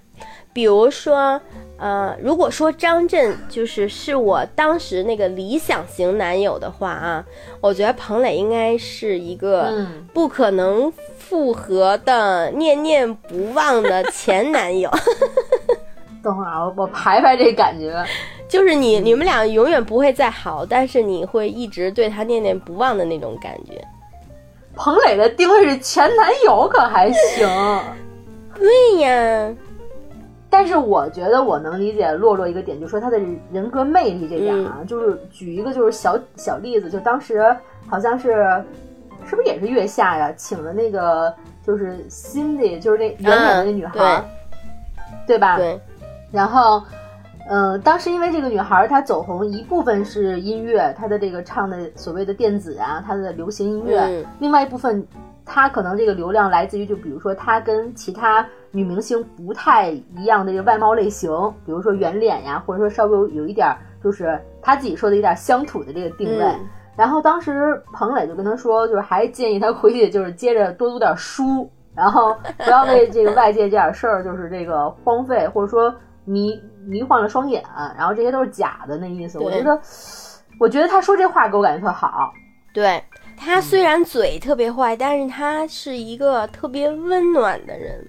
[0.52, 1.40] 比如说
[1.78, 7.24] 呃，如果说张震就是是我当时那个理想型男友的话啊，
[7.62, 10.92] 我觉得彭磊应该是一个不可能。
[11.29, 14.91] 复合的念念不忘的前男友，
[16.23, 18.03] 等会儿我我排排这感觉，
[18.49, 23.79] 就是你你们俩永远不会再好，但是你会一直对他念念不忘的那种感觉。
[24.75, 27.47] 彭磊的定位是前男友，可还行。
[28.57, 29.55] 对呀，
[30.49, 33.21] 但是我觉得我能理解洛洛一个点，就是说他的
[33.53, 37.55] 人格魅力这点啊，就是举一个就是小小例子，就当时
[37.87, 38.64] 好像是
[39.26, 44.24] 是不是也是月下呀，请的那个就是 Cindy，就是那圆脸的那女孩，
[45.26, 45.57] 对吧？
[45.57, 45.81] 对。
[46.31, 46.83] 然后，
[47.48, 55.07] 嗯，当时因为这个女孩她走红，一部分是音乐，她的这个唱的所谓的电子啊，她的流行音乐，另外一部分。
[55.50, 61.31] 她可能这个流量来自于，就比如说她跟其他女明星不太一样的这个外貌类型，
[61.64, 66.44] 比如说圆脸呀，或者说稍微有有一点就是她自己说的有点乡土的这个定位。
[66.99, 77.65] 然后当时彭磊就跟他说，就是还建议他回去就是接着多读点书，然后不要为这个外界这点事儿就是这个荒废或者说迷迷幻了双眼，
[77.97, 79.39] 然后这些都是假的那意思。
[79.39, 79.81] 我觉得，
[80.59, 82.33] 我觉得他说这话给我感觉特好。
[82.75, 83.03] 对。
[83.41, 88.05] 他虽然嘴特别坏，但是他是一个特别温暖的人。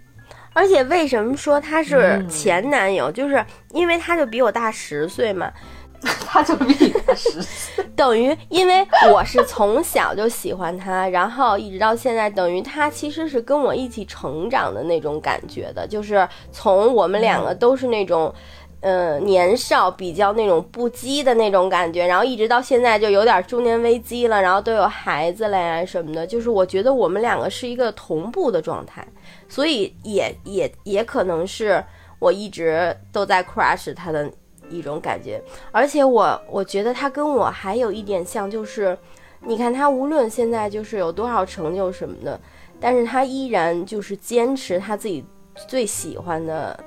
[0.55, 3.11] 而且为什么说他是前男友？
[3.11, 5.51] 就是因为他就比我大十岁嘛，
[6.25, 18.33] 他就比你大十岁， 等于因为我是从小就喜欢他，然后一直到现在，等于他其实是跟我一起成长的那种感觉的，就是从我们两个都是那种。
[18.81, 29.05] 嗯，年少比较那种不羁的那种感觉，然后一直到现在就有点中年危机了，然后都有孩子了呀什么的，就是我觉得我们两个是一个同步的状态，
[29.49, 31.83] 所以也也也可能是
[32.19, 34.31] 我一直都在 crush 他的
[34.69, 38.97] 一种感觉，而且我我觉得他跟我还有一点像，就是
[39.45, 42.39] 你看他无论现在就是有多少成就什么的，
[42.79, 45.23] 但是他依然就是坚持他自己
[45.67, 46.79] 最喜欢的。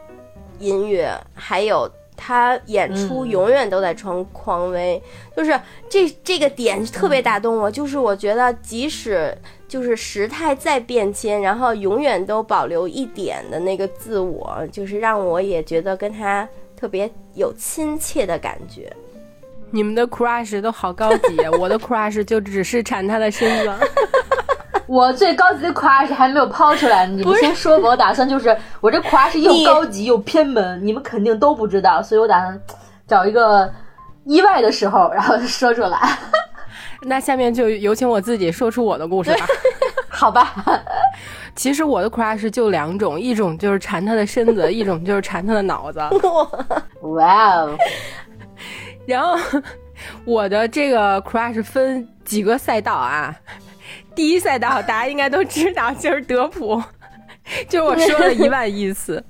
[0.59, 5.03] 音乐还有他演出永远都在穿匡威，
[5.37, 7.69] 就是这这个点特别打动我。
[7.69, 16.49] 就是我觉得即使就是时态再变迁，然后永远都保留一点的那个自我，就是让我也觉得跟他
[16.83, 18.93] 特别有亲切的感觉。
[19.71, 23.73] 你们的 crush 都好高级， 我的 crush 就只是馋他的身子。
[24.89, 27.91] 我最高级的 crush 还没有抛出来，你们先说吧。
[27.91, 32.61] 我打算就是我这 crush 又高级又偏门，你们肯定都不知道，所以我打算
[33.07, 33.73] 找一个
[34.25, 36.19] 意外的时候，然后说出来。
[37.07, 39.47] 那下面就有请我自己说出我的故事吧。
[40.09, 40.53] 好吧，
[41.55, 46.01] 其实我的 crush 就两种，一种就是馋他的身子，一种就是馋他的脑子。
[47.03, 47.77] 哇哦！
[49.07, 49.37] 然后
[50.25, 53.35] 我的这个 crush 分几个赛道啊。
[54.15, 56.83] 第一赛道，大家应该都知道，就是德普，
[57.69, 59.23] 就是我说了一万亿次，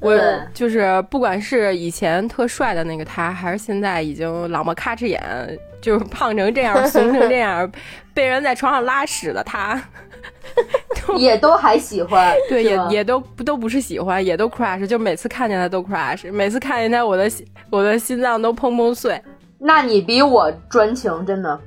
[0.00, 0.16] 我
[0.54, 5.20] 就是不管是以前特帅的那个他，还是现在已经老么咔哧眼，
[5.80, 7.70] 就是胖成这样、怂成这样，
[8.14, 9.80] 被人在床上拉屎的他，
[11.18, 17.30] 也都还喜欢，对，也也都都不是喜欢，也都 crush，就每次看见他都 crush，每次看见他，我的
[17.70, 19.20] 我的心脏都砰砰碎。
[19.58, 21.58] 那你比我专情，真的。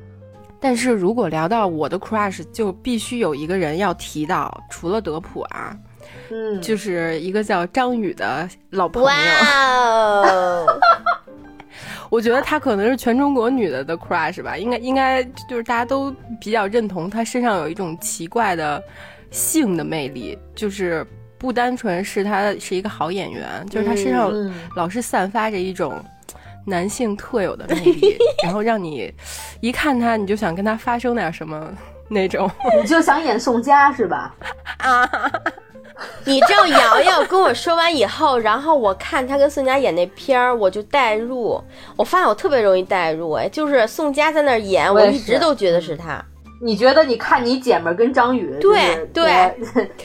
[0.60, 5.76] 但是如果聊到我的 crush，就必须有一个人要提到，除了德普啊，
[6.32, 9.10] 嗯，就是一个叫张宇的老朋友。
[9.10, 9.14] 哇，
[12.10, 18.82] 我觉得她可能是全中国女的的 crush 吧，应该应该就是大家都比较认同她身上有一种奇怪的
[19.32, 21.06] 性的魅力，就是
[21.38, 24.32] 不单纯是她是一个好演员，就是她身上
[24.76, 26.04] 老是散发着一种。
[26.66, 29.14] 男性特有的魅力， 然后让你
[29.60, 31.70] 一看她，你就想跟她发生点什么
[32.08, 32.50] 那种，
[32.82, 34.34] 你就想演宋佳是吧？
[34.78, 35.06] 啊！
[36.26, 41.62] 你知道瑶瑶跟我说完以后，然后我看他跟宋佳演那片儿，我就代入，
[41.96, 46.24] 我发现我特别容易代入，哎，就是宋佳在那演，我一直都觉得是他。
[46.62, 47.04] 你觉得？
[47.04, 49.54] 你看你姐们跟张宇对对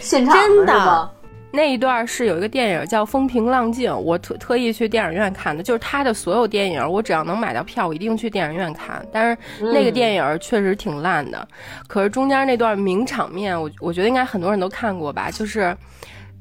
[0.00, 1.10] 现场真的。
[1.50, 9.04] 那一段是有一个电影叫《风平浪静》，我特特意去电影院看的，就是他的所有电影，我只要能买到票，我一定去电影院看。
[9.10, 9.38] 但是
[9.72, 11.48] 那个电影确实挺烂的，
[11.86, 15.74] 可是中间那段名场面，我我觉得应该很多人都看过吧，就是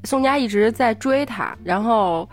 [0.04, 2.28] 宋佳一直在追他，然后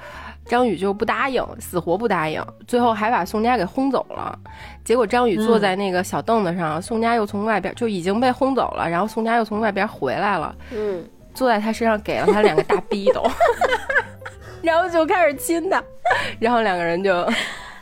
[0.46, 4.38] 张宇就不答应，死活不答应，最后还把宋佳给轰走了。
[4.84, 10.54] 结果张宇坐在那个小凳子上，宋佳又从外边就已经被轰走了，然后宋佳又从外边回来了。
[10.76, 11.04] 嗯。
[11.36, 13.30] 坐在他身上，给了他两个大逼斗，
[14.64, 15.84] 然后就开始亲他，
[16.40, 17.24] 然后两个人就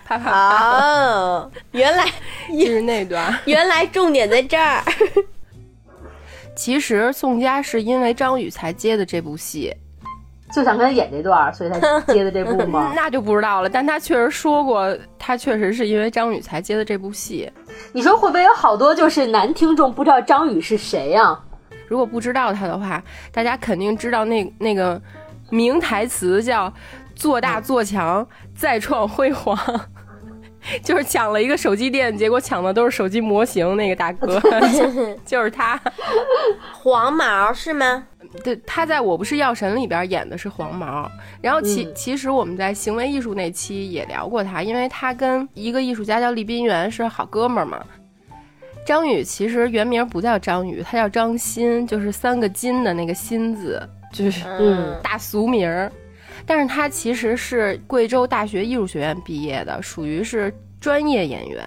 [0.04, 1.50] 啪啪啪。
[1.72, 2.06] 原来
[2.52, 4.84] 就是那段，原来重点在这儿。
[6.56, 9.74] 其实宋佳是因为张宇才接的这部戏，
[10.54, 11.80] 就想跟他演这段，所以才
[12.14, 12.92] 接的这部吗？
[12.96, 13.70] 那就不知道了。
[13.70, 17.52] 但他确实说过，他确实是因为张宇才接的这部戏。
[17.92, 21.40] 你说会不会有好多就是男听众不知道张宇是谁呀？
[21.94, 23.00] 如果不知道他的话，
[23.32, 25.00] 大家肯定知道那那个
[25.52, 26.74] 名台词叫
[27.16, 29.56] “做大做强，再创辉煌”。
[30.82, 33.78] 就是抢了一个手机店，结果抢的都是手机模型。
[33.78, 34.42] 那个大哥
[35.24, 35.80] 就是他，
[36.74, 38.08] 黄毛是吗？
[38.44, 41.08] 对，他在我不是药神里边演的是黄毛。
[41.42, 47.80] 然后其其实我们在行为艺术那期也聊过他，因为他跟一个艺术家叫厉宾元是好哥们儿嘛。
[48.86, 53.82] 张宇其实原名不叫张宇，他叫张鑫，就是三个金的那个鑫字，
[54.12, 55.92] 就是嗯大俗名儿。
[56.46, 61.64] 但是他其实是贵州大学艺术学院毕业的，属于是专业演员。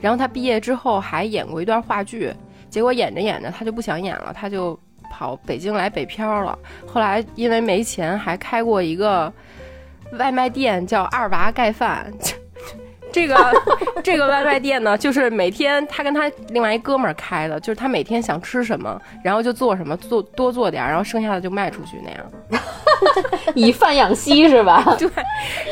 [0.00, 2.32] 然后他毕业之后还演过一段话剧，
[2.70, 4.78] 结果演着演着他就不想演了，他就
[5.10, 6.58] 跑北京来北漂了。
[6.86, 9.32] 后来因为没钱，还开过一个
[10.12, 12.12] 外卖店，叫二娃盖饭。
[13.14, 13.36] 这个
[14.02, 22.60] 这个外卖店呢，就是每天他跟他另外一哥们儿开的，就是他每天想吃什么，然后就做什么，做多做点儿，然后剩下的就卖出去那样。
[23.54, 24.82] 以贩养吸是吧？
[24.98, 25.08] 对。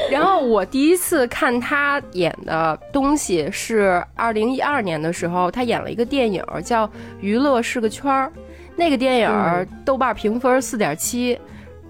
[0.08, 6.86] 然后我第一次看他演的东西是二零一二年的时候，他演了一个电影叫
[7.20, 8.30] 《娱乐是个圈儿》，
[8.76, 11.36] 那个电影豆瓣评分四点七。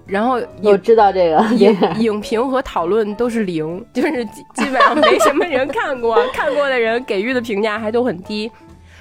[0.05, 8.51] 然后我知道这个影影评和讨论都是零， 就是基基本上没什么人看过， 看过的人给予的评价还都很低。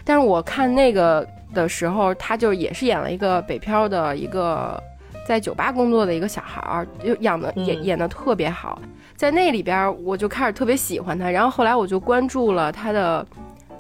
[0.05, 4.81] 但是我看那个的时候，他就也是演了一个北漂的一个
[5.27, 8.81] 在酒吧工作的一个小孩儿，就演的演演的特别好。
[9.17, 13.27] 在那里边，我就开始特别喜欢他，然后后来我就关注了他的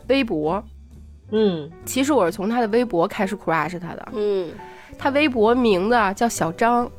[0.09, 0.62] 微博。
[1.31, 4.09] 嗯，其实我是从他的微博开始 crush 他的。
[4.12, 4.51] 嗯，
[4.99, 6.91] 他微博名字叫小张。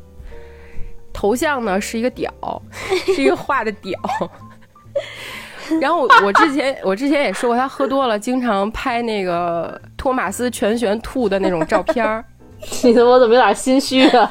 [1.13, 2.31] 头像呢是一个屌，
[3.15, 3.99] 是一个画的屌。
[5.79, 12.23] 然后我之前我之前也说过，他喝多了经常拍那个托马斯全旋吐的那种照片儿。
[12.83, 14.29] 你怎么怎么有点心虚啊？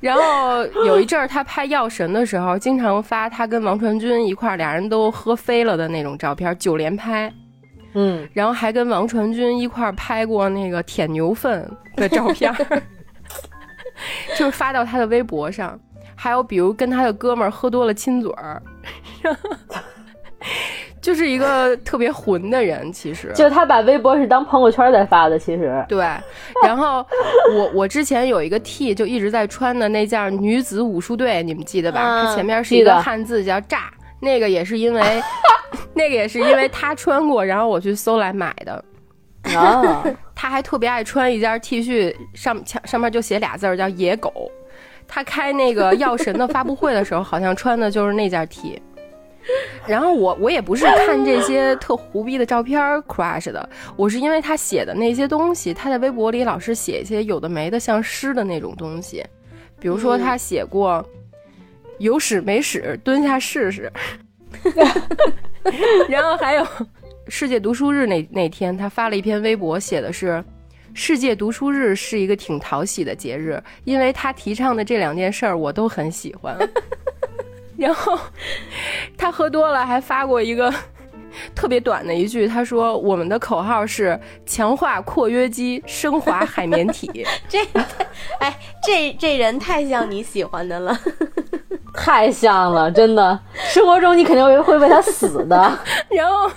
[0.00, 7.32] 然后有一阵儿他拍《药神》的时候，经常发他跟王传君一块儿，俩人都喝飞了的那种照片，九连拍。
[7.94, 12.52] 嗯，然后还跟王传君一块儿拍过那个舔牛粪的照片。
[14.36, 15.78] 就是发到他的微博上，
[16.14, 18.62] 还有比如跟他的哥们儿喝多了亲嘴儿，
[21.00, 22.92] 就是一个特别混的人。
[22.92, 25.38] 其实，就他把微博是当朋友圈在发的。
[25.38, 26.06] 其实，对。
[26.64, 27.04] 然后
[27.56, 32.22] 我我之前有一个 T 就一直在穿的那件女子武术队，你们记得吧？
[32.22, 35.02] 它前面是一个汉字叫“炸”，那个也是因为
[35.94, 38.84] 那个也是因为他穿过，然后我去搜来买的。
[39.42, 44.50] 啊，他还特别爱穿一件 T 恤，上上上面就写俩字儿叫“野狗”。
[45.08, 48.80] 他开那个药神的发布会的时候，好像穿的就是那件 T。
[49.86, 59.26] 然后我我也不是看这些特胡逼的照片 crush 的，我是因为他写的那些东西，他在微博里老是写一些有的没的像诗的那种东西，
[59.80, 61.04] 比如说他写过
[61.98, 63.92] “有屎没屎，蹲下试试”，
[66.08, 66.66] 然后还有。
[67.34, 70.44] 世界读书日那那天，他发了一篇微博，写的是
[70.92, 76.54] ：“世界读书日是一个挺讨喜的节日，因为他提倡的这两件事儿我都很喜欢。
[77.74, 78.18] ”然后
[79.16, 80.70] 他喝多了，还发过一个
[81.54, 87.26] 特别短的一句，他说：“我们的口号是强化括约肌，升华海绵体。
[87.48, 87.66] ”这，
[88.40, 88.54] 哎，
[88.84, 91.00] 这这人太像你喜欢的了，
[91.96, 93.40] 太像了，真的。
[93.54, 95.78] 生活中你肯定会会为他死的。
[96.10, 96.50] 然后。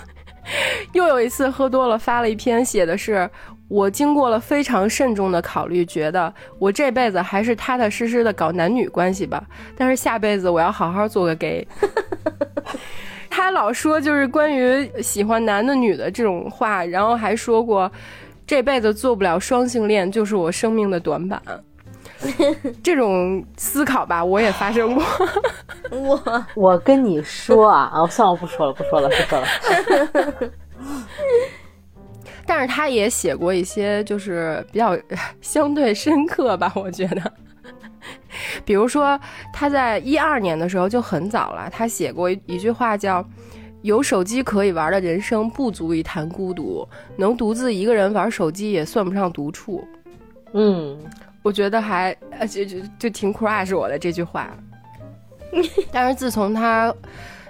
[0.92, 3.28] 又有一次喝多了，发了一篇，写的是
[3.68, 9.42] 我经过了非常慎重的考虑，觉得我这辈子还是踏踏实实的搞男女关系吧。
[9.76, 11.66] 但是下辈子我要好好做个 gay。
[13.28, 17.90] 他老说就是关于喜欢男的女的这种话，然后还说过
[18.46, 21.42] 这辈子做不了双性恋就是我生命的短板。
[22.82, 25.04] 这种思考吧，我也发生过。
[25.90, 29.46] 我我跟你说啊，啊，算了，不说了，不说了，不说了。
[32.46, 34.96] 但是他也写过一些，就是比较
[35.40, 37.32] 相对深刻吧，我觉得。
[38.64, 39.18] 比如说，
[39.52, 43.24] 他在一二年的时候就很早了，他写过一句话叫
[43.82, 46.86] ：“有手机可以玩的人生不足以谈孤独，
[47.16, 49.84] 能独自一个人玩手机也算不上独处。”
[50.56, 50.98] 嗯。
[51.42, 54.50] 我觉得还呃就就就挺 crush 我的这句话，
[55.92, 56.92] 但是自从他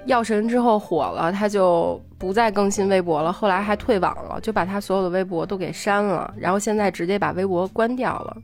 [0.05, 8.37] 药神之后火了，他就不再更新微博了，后来还退网了，就把他所有的微博都给删了，然后现在直接把微博关掉了。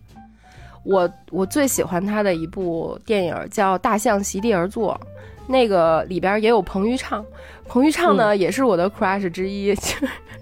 [0.84, 4.98] 我我最喜欢他的一部电影叫《大象席地而坐》，
[5.46, 7.22] 那个里边也有彭昱畅，
[7.68, 9.76] 彭昱畅呢、也是我的 crush 之一。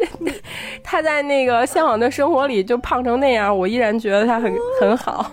[0.20, 0.42] 就是
[0.82, 5.30] 他在那个《向往的生活》里就胖成那样，我依然觉得他很很好，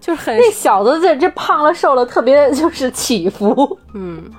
[0.00, 3.78] 就是很那小子这这胖了瘦了，特别就是起伏。
[3.94, 4.30] 嗯。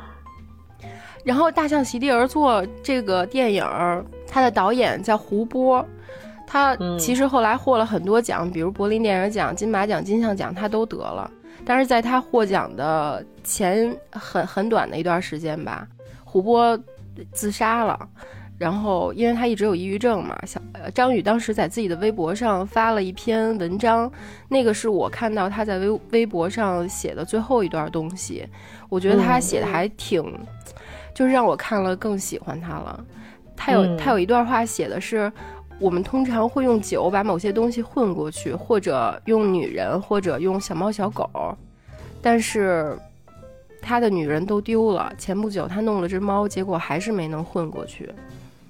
[1.24, 5.86] 然后《大象席地而坐》这个电影儿，它的导演叫胡波，
[6.48, 11.30] 他嗯其实后来获了很多奖，比如柏林电影奖、金马奖、金像奖，他都得了。
[11.66, 15.86] 但是在他获奖的前很很短的一段时间吧，
[16.24, 16.80] 胡波
[17.32, 18.00] 自杀了。
[18.60, 24.12] 然后，因为他一直有抑郁症嘛，小呃张宇当时在自己的微博上发了一篇文章，
[24.50, 28.46] 那个是我看到他在微微博上写的最后一段东西，
[28.90, 30.22] 我觉得他嗯写的还挺，
[31.16, 33.06] 就是让我看了更喜欢他了。
[33.56, 35.32] 他有、嗯他有一段话写的是，
[35.80, 41.30] 我们通常会用酒把某些东西混过去，或者用女人，或者用小猫小狗，
[42.22, 42.98] 但是
[43.82, 45.14] 他的女人都丢了。
[45.18, 48.10] 前不久他弄了只猫，结果还是没能混过去。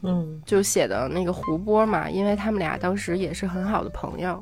[0.04, 4.42] 嗯就写的那个胡波嘛，因为他们俩当时也是很好的朋友。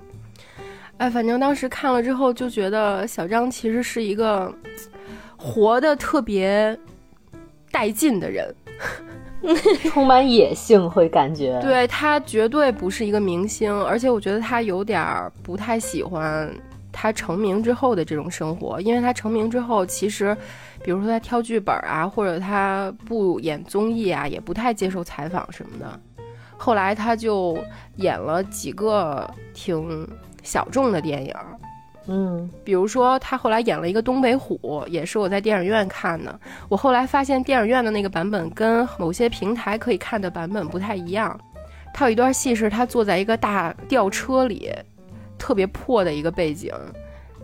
[0.97, 4.53] 哎，反正当时看了之后就觉得小张其实是一个
[5.37, 6.77] 活的特别
[7.71, 8.53] 带劲的人，
[9.91, 11.59] 充满野性，会感觉。
[11.61, 16.51] 对他绝对不是一个明星，而且我觉得他有点儿不太喜欢
[16.91, 20.35] 他成名之后的这种生活，因为他成名之后，其实
[20.87, 25.99] 比如说他挑剧本啊，或者他不演综艺啊，也不太接受采访什么的。
[26.55, 27.61] 后来他就
[27.97, 30.07] 演了几个挺
[30.43, 31.35] 小众的电影，
[32.07, 36.39] 嗯比如说，他后来演了一个东北虎，也是我在电影院看的。
[36.69, 41.37] 我后来发现电影院的那个版本跟某些平台可以看的版本不太一样。
[41.93, 44.73] 他有一段戏是他坐在一个大吊车里，
[45.37, 46.73] 特别破的一个背景，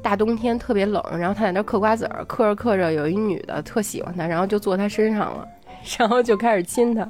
[0.04, 5.48] 大冬天特别冷，然后他在那嗑瓜子儿，嗑着嗑着有一女的特喜欢他，然后就坐他身上了，
[5.98, 7.10] 然后就开始亲他。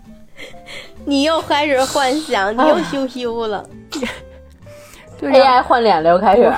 [1.03, 3.67] 你又开始幻想， 你又羞羞了。
[5.19, 6.51] 对然后，AI 换脸了又开始。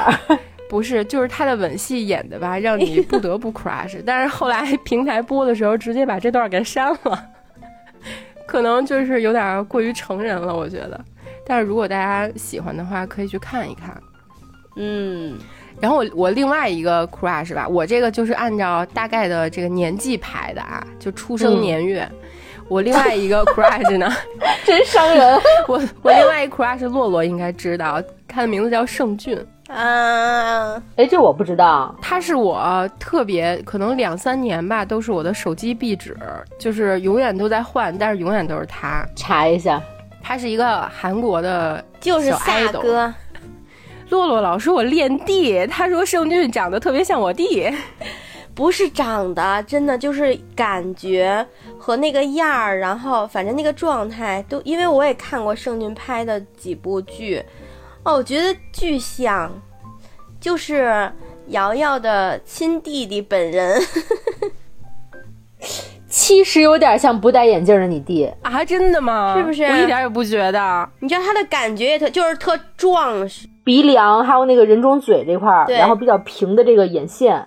[0.67, 4.01] 不是，就是他的吻戏演的吧，让你不得不 crush。
[4.05, 7.29] 但是后来平台播的时候，直接把这段给删了，
[8.47, 10.99] 可能就是有点过于成人了，我觉得。
[11.45, 13.95] 但是如果大家喜欢的话，可以去看一看。
[14.75, 15.37] 嗯，
[15.79, 22.07] 然后我我另外一个 crush 吧，我这个就是按照大概的这个年纪排的啊，就出生年月。
[22.67, 24.09] 我另外一个 crush 呢，
[24.65, 25.39] 真伤人。
[25.67, 29.37] 我我另外一个 crush 洛洛应该知道，他的名字叫盛俊。
[29.67, 31.95] 啊，哎，这我不知道。
[32.01, 36.15] 他是我特别可能两三年吧，都是我的手机壁纸，
[36.59, 39.03] 就是永远都在换，但是永远都是他。
[39.15, 39.81] 查一下。
[40.21, 43.13] 他是一个韩国的小就是萨 idol 哥，
[44.09, 47.71] 洛洛老说我练弟，他说盛俊长得特别像我弟。
[48.53, 51.45] 不是长得，真的就是感觉
[51.77, 57.43] 和那个样儿，然后反正那个状态都，因为我也看过盛俊拍的几部剧，
[58.03, 59.51] 哦，我觉得巨像，
[60.39, 61.11] 就是
[61.47, 63.81] 瑶瑶的亲弟弟本人。
[66.07, 68.31] 其实有点像不戴眼镜的你弟。
[68.41, 69.35] 啊，真的吗？
[69.37, 70.89] 是不是我一点也不觉得。
[70.99, 77.45] 你知道他的感觉也特，就是特壮实，鼻梁还有那个人中嘴这块儿，然后比较平的这个眼线，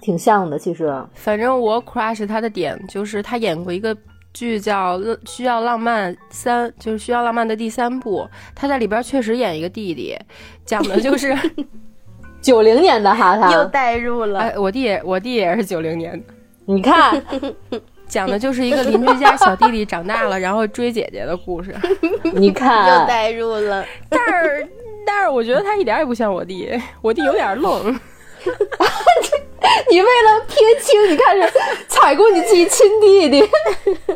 [0.00, 0.58] 挺像的。
[0.58, 3.96] 其实，反正我 crush 他的点就是他演过一个
[4.32, 10.16] 剧叫《需要浪漫三》，就是《需要浪漫》的第三部，他在里边确实演一个弟弟，
[10.64, 11.36] 讲的就是，
[12.40, 14.40] 九零年的哈他又他，带入了。
[14.40, 16.34] 哎，我弟也我弟也是九零年的。
[16.64, 17.22] 你看，
[18.06, 21.74] 讲的就是一个邻居家小弟弟长大了，然后追姐姐的故事。
[22.32, 24.68] 你看又看，带入了，但是，
[25.10, 27.86] 但是我觉得他一点也不像我弟，我弟有点愣。
[29.90, 31.50] 你为了撇清，你看是
[31.88, 33.42] 踩过你自己亲弟弟。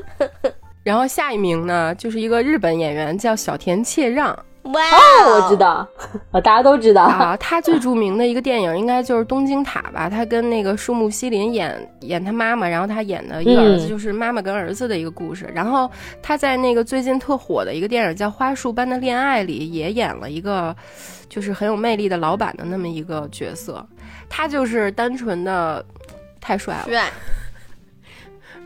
[0.84, 5.86] 然后下一名呢，就是一个日本演员叫小田切让哇、哦，我知道，
[6.30, 7.02] 啊， 大家都知道。
[7.02, 10.08] 啊，他最著名的一个电影应该就是《东京塔》吧？
[10.08, 15.50] 他跟那个树木希林演演他妈妈，然后他演的一个儿子，嗯就是妈妈跟儿子的一个故事。
[15.52, 15.90] 然后
[16.22, 20.74] 他在那个最近特火的一个电影叫《花束般的恋爱》里，也演了一个
[21.28, 23.84] 就是很有魅力的老板的那么一个角色。
[24.28, 25.84] 他就是单纯的
[26.40, 27.10] 太帅了，帅，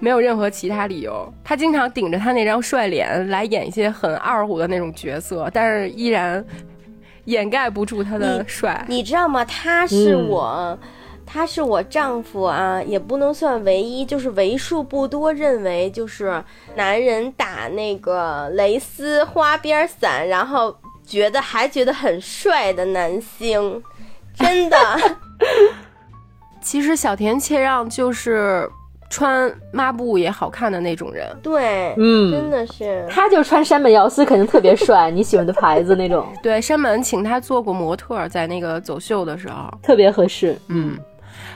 [0.00, 1.32] 没有任何其他理由。
[1.44, 6.44] 他经常顶着他那张帅脸来演一些很二胡的那种角色，但是依然
[7.24, 8.84] 掩盖不住他的帅。
[8.88, 9.44] 你知道吗？
[9.44, 10.78] 他是嗯我，
[11.24, 16.42] 他是我丈夫啊，也不能算唯一，就是为数不多认为就是
[16.74, 23.82] 男人打那个蕾丝花边伞，然后觉得还觉得很帅的男星。
[24.38, 24.76] 真的。
[26.60, 28.68] 其实小田切让就是
[29.08, 33.06] 穿抹布也好看的那种人，对，嗯真的是。
[33.10, 40.58] 他就穿山本耀司肯定特别帅，你喜欢的牌子那种， 对，山本请他做过模特，在那个走秀的时候，特别合适。
[40.68, 40.98] 嗯。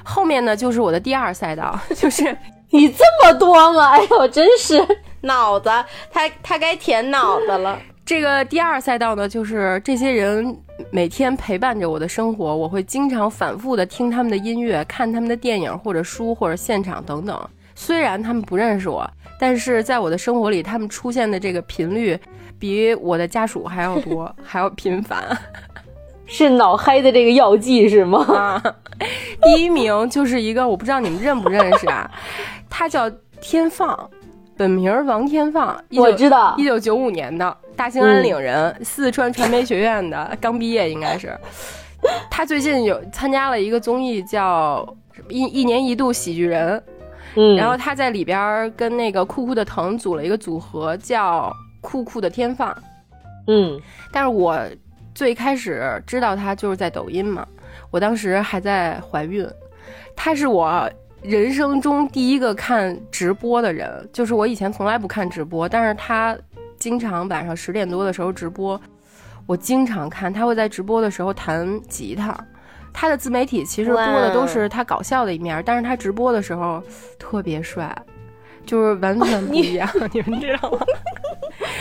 [0.05, 2.37] 后面呢，就是我的第二赛道， 就是
[2.71, 3.91] 你这么多吗？
[3.91, 4.81] 哎呦，真是
[5.23, 5.71] 脑子，
[6.11, 7.79] 他他该填脑子了。
[8.11, 10.59] 这个第二赛道呢，就是这些人
[10.91, 17.41] 每天陪伴着我的生活，我会经常反复的听他们的音乐，看他们的电影或者书或者现场等等。
[17.77, 19.09] 虽然他们不认识我，
[19.39, 22.19] 但是在我的生活里，他们出现的这个频率
[22.59, 25.25] 比我的家属还要多， 还要频繁。
[26.27, 28.25] 是脑嗨的这个药剂是吗？
[28.35, 28.75] 啊，
[29.41, 32.11] 第一名就是一个我不知道你们认不认识啊，
[32.69, 33.09] 他叫
[33.41, 34.11] 天放，
[34.61, 41.35] 本名王天放，我知道一九九五年的大兴安岭人，四川传媒学院的，刚毕业应该是。
[42.31, 44.87] 他最近有参加了一个综艺叫
[45.31, 46.83] 一一年一度喜剧人，
[47.37, 51.51] 嗯，然后他在里边跟那个酷酷的腾组了一个组合，叫
[51.81, 52.77] 酷酷的天放。
[53.47, 53.81] 嗯，
[54.13, 54.61] 但是我
[55.15, 57.49] 最开始知道他就是在抖音嘛，
[57.91, 59.49] 我当时还在怀孕，
[60.15, 60.87] 他是我
[61.23, 66.37] 人生中第一个看直播的人，就是我以前从来不看直播，但是他
[66.79, 68.81] 经常晚上十点多的时候直播，
[69.47, 72.37] 我经常看，他会在直播的时候弹吉他。
[72.93, 76.83] 他的自媒体其实播的都是他搞笑的一面，但是他直播的时候
[77.19, 77.95] 特别帅，
[78.65, 80.79] 就是完全不一样，你们知道吗？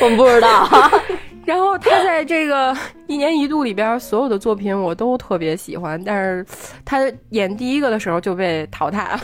[0.01, 0.67] 我们不知道。
[1.49, 2.77] 然后他在这个
[3.07, 6.45] 一年一度里边所有的作品我都特别喜欢，但是
[6.85, 9.19] 他演第一个的时候就被淘汰了。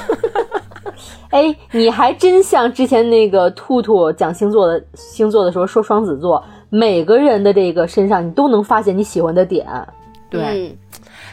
[1.30, 9.68] 哎，你还真像之前那个兔兔讲星座的星座的时候说双子座，每个人的这个身上你都能发现你喜欢的点。
[10.28, 10.78] 对，嗯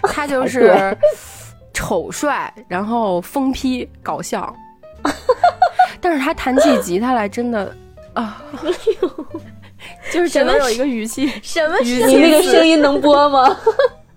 [0.03, 0.95] 他就 是
[1.72, 4.55] 丑帅，然后疯批搞笑，
[6.03, 7.74] 但是他弹起吉他来真的
[8.12, 8.43] 啊，
[10.12, 11.26] 就是只能有一个语气。
[11.43, 13.57] 什么语气你那个声音能播吗？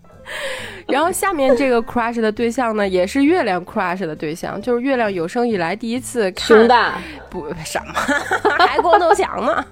[0.88, 7.00] 然后下面这个 crush 的对象呢，也是月亮 crush 的对象，就是月亮有生以来第一次看熊大，
[7.30, 7.94] 不什么，
[8.60, 9.64] 还光头强呢。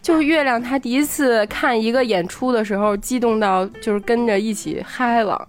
[0.00, 5.46] 就是月亮，他第一次看一个演出的时候，激动到就是跟着一起嗨了。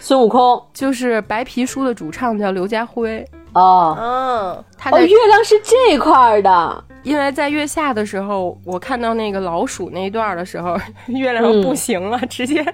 [0.00, 3.24] 孙悟空就是白皮书的主唱叫刘家辉，
[3.54, 6.84] 哦嗯，哦，他在、月亮是这块儿的。
[7.04, 12.64] 因为在月下的时候，我看到那个老鼠那一段的时候， 月亮嗯不行了，直接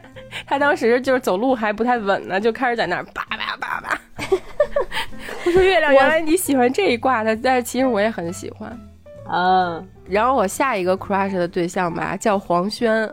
[0.46, 3.98] 他当时就是走路还不太稳呢，就开始在那儿叭叭叭叭。
[5.46, 8.76] 我说月亮，原来你喜欢这一挂的，但是其实我也很喜欢。
[9.30, 13.08] 嗯，然后我下一个 crush 的对象吧，叫黄轩。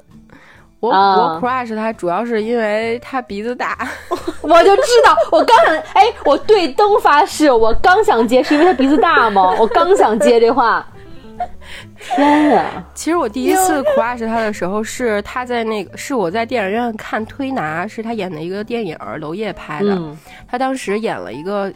[0.82, 3.78] 我、啊我 crush 他主要是因为他鼻子大，
[4.42, 9.56] 我就知道，我刚想，哎，我对灯发誓，我刚想接，是因为他鼻子大吗？
[9.60, 10.86] 我刚想接这话。
[12.00, 12.66] 天呀！
[12.94, 19.94] 其实我第一次 crush 他的时候是他在那个是我在电影院看《推拿》，是他演的一个电影，娄烨拍的。
[19.96, 20.18] 嗯
[20.48, 21.72] 他当时演了一个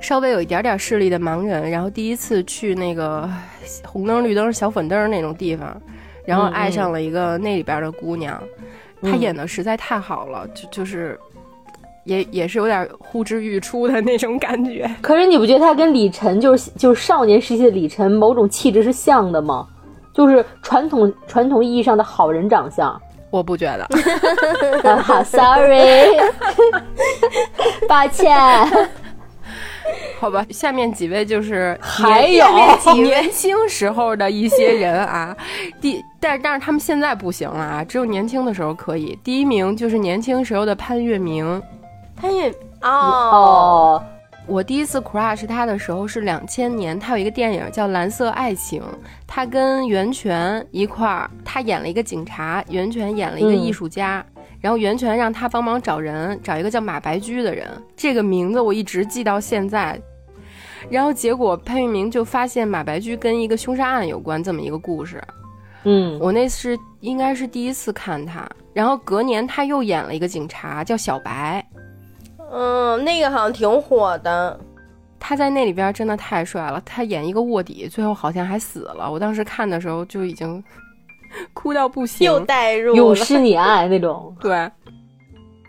[0.00, 3.28] 稍微有一点点视力的盲人，然后第一次去那个
[3.84, 5.80] 红灯绿灯小粉灯那种地方，
[6.26, 8.38] 然后爱上了一个那里边的姑娘。
[9.02, 11.18] 她嗯演的实在太好了，就就是
[12.04, 14.90] 也也是有点呼之欲出的那种感觉。
[15.02, 19.66] 可是你不觉得他跟李晨就是就是少年时期的李晨某种气质是像的吗？
[20.14, 22.98] 就是传统传统意义上的好人长相。
[23.30, 23.86] 我不觉得
[25.24, 26.16] ，，sorry，
[27.86, 28.34] 抱歉。
[30.18, 32.46] 好吧，下面几位就是还有
[32.94, 35.36] 年轻时候的一些人啊，
[35.80, 39.18] 第但是但是他们现在不行了啊，只有年轻的时候可以。
[39.22, 41.62] 第一名就是年轻时候的潘粤明，
[42.16, 42.50] 潘粤
[42.82, 42.90] 哦。
[42.90, 44.02] 哦，
[44.46, 48.80] 我第一次 crush 他的时候是两千年，他有一个电影叫《蓝色爱情》，
[49.26, 54.24] 他跟袁泉一块儿，他演了一个警察，袁泉演了一个艺术家。
[54.60, 60.00] 然后袁泉让他帮忙找人，找一个叫马白驹的人，这个名字我一直记到现在。
[60.88, 65.22] 然后结果潘粤明就发现马白驹跟一个凶杀案有关这么一个故事，
[65.84, 68.48] 嗯，我那是应该是第一次看他。
[68.72, 71.64] 然后隔年他又演了一个警察叫小白，
[72.50, 74.58] 嗯，那个好像挺火的。
[75.18, 79.10] 他在那里边真的太帅了，他演一个卧底，最后好像还死了。
[79.10, 80.62] 我当时看的时候就已经
[81.52, 82.24] 哭到不行。
[82.24, 84.34] 又带入永了，失你爱那种。
[84.40, 84.70] 对，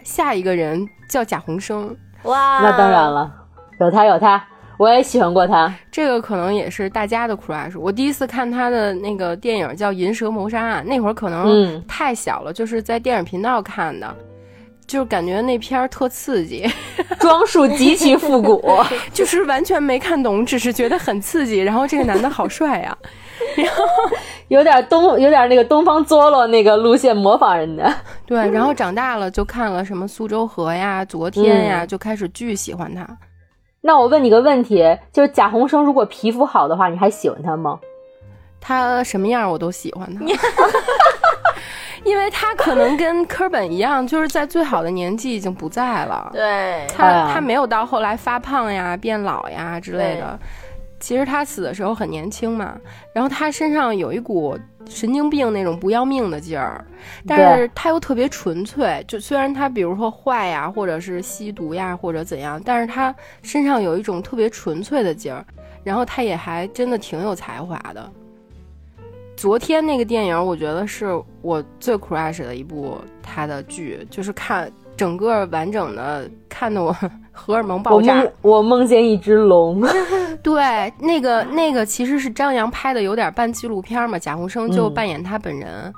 [0.03, 3.33] 下一个人叫贾宏声，哇，那当然了，
[3.79, 4.43] 有他有他，
[4.77, 5.73] 我也喜欢过他。
[5.89, 7.79] 这个可能也是大家的 crush。
[7.79, 14.15] 我第一次看他的那个电影叫《银蛇谋杀案》，那会儿可能嗯太小了，就是在电影频道看的。
[14.87, 16.65] 就是感觉那片儿特刺激，
[17.19, 18.63] 装束极其复古，
[19.13, 21.59] 就是完全没看懂，只是觉得很刺激。
[21.59, 22.97] 然后这个男的好帅呀，
[23.57, 23.83] 然后
[24.47, 27.93] 有点东，有点那个东方佐罗那个路线模仿人的。
[28.25, 33.05] 对，然后长大了就看了什么苏州河呀、昨天呀，就开始巨喜欢他。
[33.81, 37.77] 那我问你个问题，就是贾宏声如果皮肤好的话，你还喜欢他吗？
[38.59, 40.25] 他什么样我都喜欢他。
[42.07, 46.29] 因为他可能跟科本一样，就是在最好的年纪已经不在了。
[46.31, 50.39] 对，他他没有到后来发胖呀、变老呀之类的。
[50.99, 52.75] 其实他死的时候很年轻嘛，
[53.13, 54.57] 然后他身上有一股
[54.89, 56.83] 神经病那种不要命的劲儿，
[57.27, 59.03] 但是他又特别纯粹。
[59.07, 65.45] 就虽然他比如说坏呀，或者是吸毒呀，或者怎样，但是他身上有一种特别纯粹的劲儿，
[65.83, 68.11] 然后他也还真的挺有才华的。
[69.37, 71.07] 昨天那个电影，我觉得是
[71.43, 76.91] 我最 crush 的一部他的剧，就是看整个完整的，看得我
[77.31, 78.15] 荷尔蒙爆炸。
[78.15, 79.85] 我梦我梦见一只龙。
[80.41, 84.17] 对，那个那个其实是张扬拍的，有点半纪录片嘛。
[84.17, 85.93] 贾宏声就扮演他本人。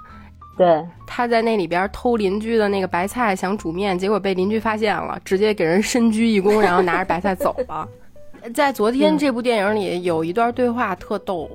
[0.58, 7.88] 对，他在那里边偷邻居的那个白菜，想煮面，结果被邻居发现了，直接给人深鞠一躬，然后拿着白菜走了。
[8.54, 11.50] 在昨天这部电影里，有一段对话特逗。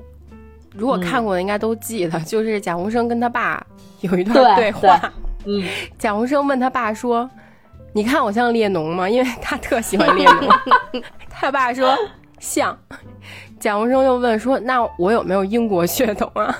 [0.75, 3.65] 如果看过的应该都记得， 就是贾宏声跟他爸
[4.01, 5.01] 有一段对话。
[5.47, 5.63] 嗯，
[5.99, 7.29] 贾宏声问他爸说
[7.93, 10.49] ：“你看我像列侬吗？”因为他特喜欢列侬。
[11.31, 11.97] 他爸说
[12.39, 12.77] 像。
[13.61, 16.55] 贾宏声又问说：“那我有没有英国血统啊？”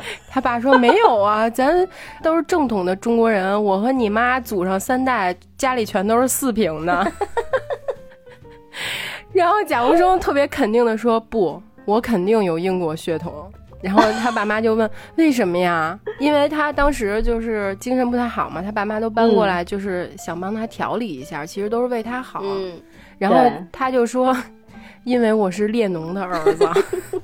[0.28, 1.86] 他爸说：“没有啊，咱
[2.22, 3.62] 都是正统的中国人。
[3.62, 7.12] 我和你妈祖上三代家里全都是四平的。”
[9.32, 13.50] 然后贾宏声特别肯定的说：“不，我肯定有英国血统。”
[13.82, 15.98] 然后他爸妈就问为什么呀？
[16.18, 22.42] 因为他当时就是精神不太好嘛，他爸妈都搬过来，就是想帮他调理一下，其实都是为他好。
[23.18, 23.38] 然后
[23.72, 24.36] 他就说，
[25.04, 26.68] 因为我是列侬的儿子，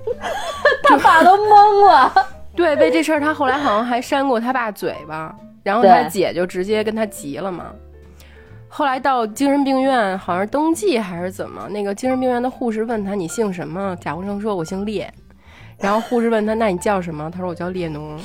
[0.85, 2.13] 他爸都懵了。
[2.57, 7.67] 对，为这事儿他后来好像还扇过他爸嘴巴，然后他姐就直接跟他急了嘛。
[8.69, 13.95] 后来到精神病院，好像登记还是怎么，那个精神病院的护士问他你姓什么？
[14.01, 15.13] 贾宏生说，我姓列。
[15.79, 18.19] 然后护士问他：“那你叫什么？”他说：“我叫列侬。”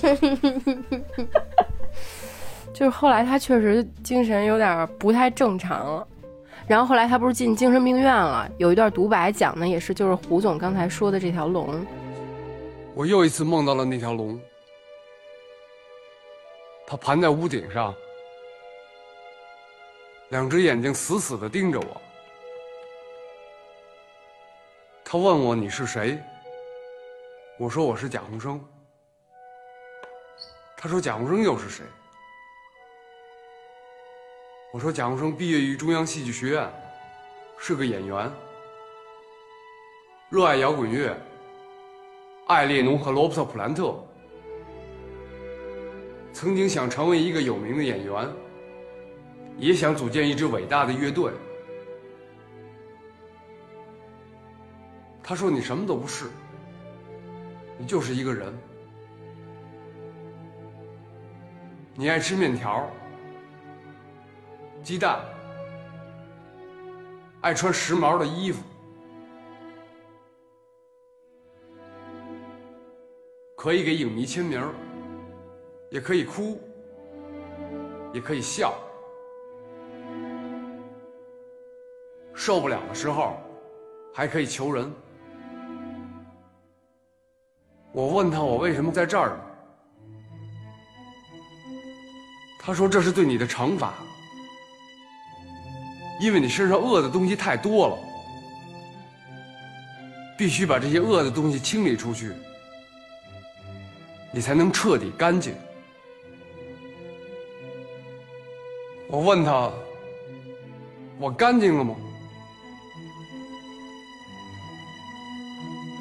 [2.73, 6.07] 就是后来他确实精神有点不太正常了。
[6.65, 8.49] 然后后来他不是进精神病院了？
[8.57, 11.85] 有一段独白讲的也是，就是胡总刚才说的这条龙。
[12.93, 14.39] 我又一次梦到了那条龙，
[16.87, 17.93] 它盘在屋顶上，
[20.29, 22.01] 两只眼睛死死的盯着我。
[25.03, 26.17] 他问我：“你是谁？”
[27.61, 28.59] 我说我是贾宏声，
[30.75, 31.85] 他说贾宏声又是谁？
[34.73, 36.67] 我说贾宏声毕业于中央戏剧学院，
[37.59, 38.31] 是个演员，
[40.31, 41.15] 热爱摇滚乐，
[42.47, 43.95] 爱列侬和罗伯特普兰特，
[46.33, 48.27] 曾经想成为一个有名的演员，
[49.59, 51.31] 也想组建一支伟大的乐队。
[55.21, 56.31] 他说你什么都不是。
[57.81, 58.53] 你就是一个人，
[61.95, 62.87] 你爱吃面条、
[64.83, 65.19] 鸡蛋，
[67.41, 68.61] 爱穿时髦的衣服，
[73.55, 74.61] 可以给影迷签名，
[75.89, 76.61] 也可以哭，
[78.13, 78.75] 也可以笑，
[82.35, 83.37] 受不了的时候
[84.13, 84.93] 还可以求人。
[87.93, 89.37] 我问他我为什么在这儿，
[92.57, 93.93] 他说这是对你的惩罚，
[96.21, 97.97] 因为你身上恶的东西太多了，
[100.37, 102.31] 必须把这些恶的东西清理出去，
[104.31, 105.53] 你才能彻底干净。
[109.09, 109.69] 我问他，
[111.19, 111.93] 我干净了吗？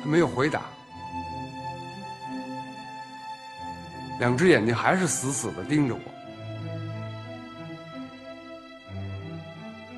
[0.00, 0.62] 他没有回答。
[4.20, 6.00] 两只眼睛还是死死的盯着我，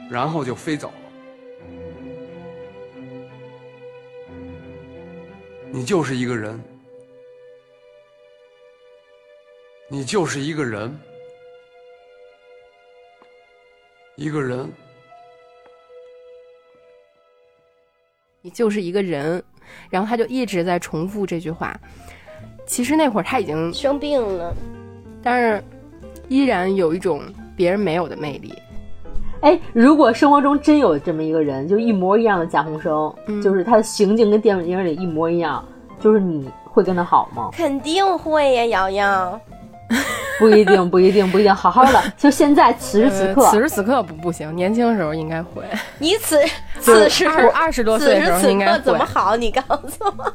[0.09, 0.95] 然后就飞走了。
[5.73, 6.63] 你就是一个人，
[9.89, 10.97] 你就是一个人，
[14.15, 14.71] 一个人，
[18.41, 19.43] 你就是一个人。
[19.91, 21.77] 然后他就一直在重复这句话。
[22.67, 24.55] 其实那会儿他已经生病了，
[25.23, 25.63] 但是
[26.29, 27.21] 依然有一种
[27.57, 28.55] 别人没有的魅力。
[29.43, 35.65] 哎，如果生活中真有这么一个人，就一模一样的贾宏声，就是他的行径跟电影里一模一样，
[36.01, 37.51] 就是你会跟他好吗？
[37.53, 39.41] 肯定会呀，瑶瑶。
[40.39, 41.55] 不一定，不一定，不一定。
[41.55, 44.55] 好好的， 就现在此时此刻，此时此刻不不行。
[44.57, 45.63] 年轻时候应该会。
[45.99, 46.41] 你此
[46.81, 49.37] 此时二十多岁的时候应该怎么好？
[49.37, 50.33] 你告诉我。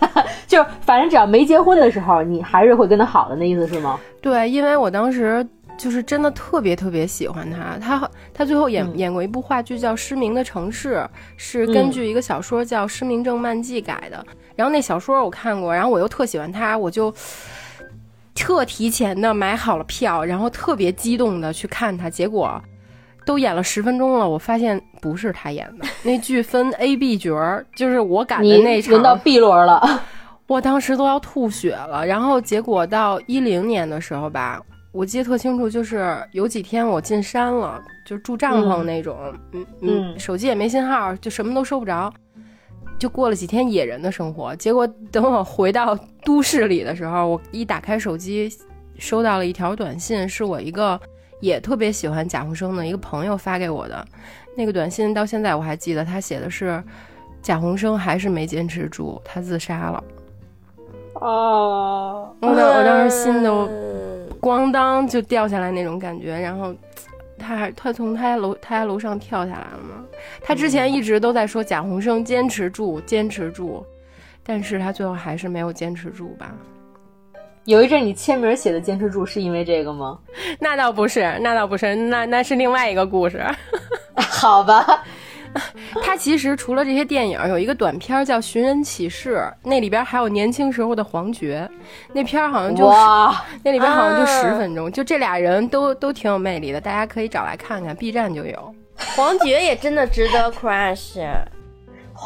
[0.46, 3.98] 就反正只要没结婚的时候，你还是会跟他好的，那意思是吗？
[4.20, 7.78] 对，因为我当时就是真的特别特别喜欢他。
[7.78, 10.96] 他他最后演演过一部话剧叫《失明的城市》，
[11.36, 14.24] 是根据一个小说叫《失明症漫记》改的。
[14.54, 17.14] 然后那小说我看过，然后我又特喜欢他，我就。
[18.38, 22.62] 特提前的买好了票，然后特别激动的去看他，结果
[23.26, 25.84] 都演了十分钟了，我发现不是他演的。
[26.04, 30.02] 那剧分 A、B 角儿，就是我赶的那场，轮到 B 轮了，
[30.46, 32.06] 我当时都要吐血了。
[32.06, 34.62] 然后结果到一零年的时候吧，
[34.92, 39.18] 我记得特清楚，就是有几天我进山了，就住帐篷那种，
[39.52, 42.10] 嗯嗯，手机也没信号，就什么都收不着。
[42.98, 48.48] 就过了几天野人的生活，结果等我回到都市里的时候，我一打开手机，
[48.98, 50.98] 收到了一条短信，是我一个
[51.40, 54.06] 也特别喜欢贾宏声的一个朋友发给我的。
[54.56, 56.82] 那个短信到现在我还记得，他写的是
[57.42, 60.04] 贾宏声还是没坚持住，他自杀了。
[61.14, 63.68] 哦，我当我当时心都
[64.40, 66.74] 咣当就掉下来那种感觉，然后。
[67.38, 70.02] 他还他从他家楼他家楼上跳下来了吗？
[70.42, 73.84] 他之前一直都在说贾宏声坚持住，坚持住，
[74.42, 76.54] 但是他最后还是没有坚持住吧？
[77.66, 80.18] 有一阵你签名写的坚持住是因为这个吗？
[80.60, 83.44] 那倒不是，那倒不是，那那是另外一个故事。
[84.16, 85.04] 好吧。
[86.04, 91.66] 他其实除了这些电影，有一个短片叫《寻人启事》，那里边还有年轻时候的黄觉，
[92.12, 92.86] 那片好像就
[93.62, 98.74] 那里边好像就十分钟，就这俩人都都挺有魅力的，大家可以找来看看，B 站就有。
[99.16, 101.22] 黄觉也真的值得 crush，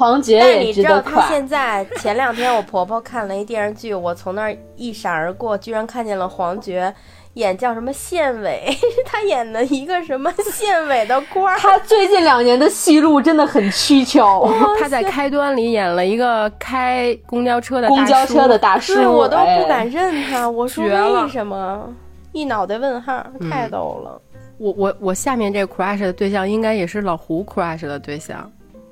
[0.00, 0.54] 黄觉也值得。
[0.54, 6.92] 但你知道他现在前两天我婆婆看了一电视剧，我从那儿一闪而过，居然看见了黄觉。
[7.34, 8.76] 演叫什么县委？
[9.06, 11.56] 他演的一个什么县委的官儿？
[11.60, 14.50] 他最近两年的戏路真的很蹊跷。
[14.80, 20.50] 他 在开端里演了一个开公交车的公交车的大叔，对我都不敢认他。
[20.50, 21.88] 我说为什么？
[22.32, 24.20] 一脑袋问号，太逗了。
[24.58, 28.50] 我我我下面这 crush 的对象应该也是老胡 crush 的对象，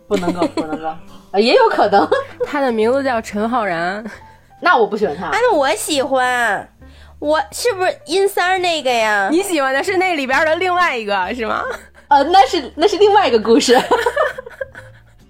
[0.09, 2.09] 不能够 不能够，也有可能。
[2.47, 4.05] 他的名字叫陈浩然，
[4.61, 5.29] 那我不喜欢他。
[5.31, 6.69] 那我喜欢。
[7.21, 9.29] 我是不是阴三那个呀？
[9.31, 11.65] 你喜欢的是那里边的另外一个是吗？
[12.09, 13.77] 呃，那是那是另外一个故事。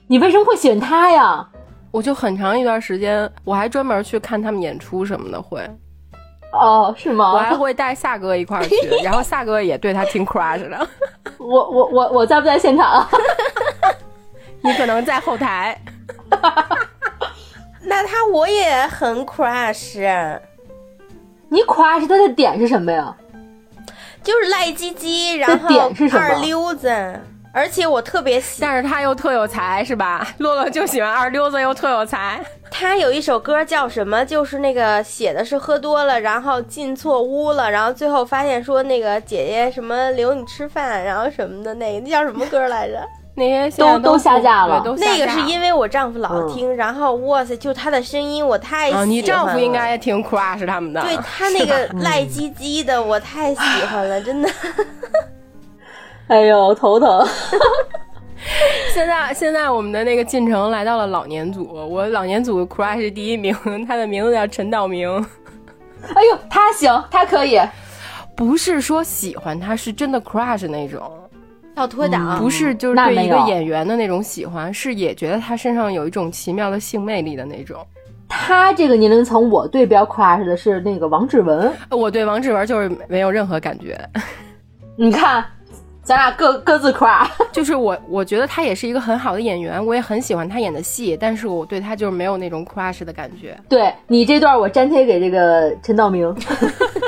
[0.06, 1.46] 你为什么会喜欢他呀？
[1.90, 5.66] 我就很长一段时间，我还专门去看他们演出什么的会。
[6.52, 7.32] 哦，是吗？
[7.32, 10.88] 我还会带夏哥一块儿去，然后夏哥也对他挺 crush 的。
[11.38, 13.08] 我我我我在不在现场？
[14.62, 15.78] 你可能在后台。
[17.82, 20.38] 那他我也很 crush。
[21.48, 23.14] 你 crush 他的点是什么呀？
[24.22, 26.90] 就是赖唧唧，然后二溜子，
[27.54, 30.26] 而且我特别喜，但是他又特有才，是吧？
[30.38, 32.38] 洛洛就喜欢二溜子又特有才。
[32.70, 34.22] 他有一首歌叫什么？
[34.26, 43.02] 就是那个写的是喝多了，然后进错屋了，然后最后发现说那个姐姐什么留你吃饭，然后什么的那个，那叫什么歌来着？
[43.38, 49.06] 那些都都下架了，那个是因为我丈夫老听，然后哇塞，就他的声音我太喜欢了。
[49.06, 54.50] 你丈夫应该也挺 crush 他们的，对他那个 赖唧唧的，我太喜欢了，真的。
[56.28, 57.26] 哎呦，头疼。
[58.94, 63.54] 现在现在我们的那个进程来到了老年组，我老年组 crush 第一名，
[63.86, 65.08] 他的名字叫陈道明。
[66.14, 67.60] 哎呦，他行，他可以，
[68.36, 71.10] 不是说喜欢他，是真的 crush 那种。
[71.78, 77.78] 要脱档，不是就是对一个演员的那种喜欢，是也觉得他身上有一种奇妙的性魅力的那种。
[78.28, 81.72] 他这个年龄层，我对比较 crush 的是那个王志文。
[81.90, 83.98] 我对王志文就是没有任何感觉。
[84.96, 85.42] 你看，
[86.02, 87.30] 咱俩各各自 crush。
[87.52, 93.58] 就是我，我觉得他也是一个很好的演员，我也很喜欢他演的戏，但是我对他就是没有那种 crush 的感觉。
[93.68, 96.34] 对你这段，我粘贴给这个陈道明。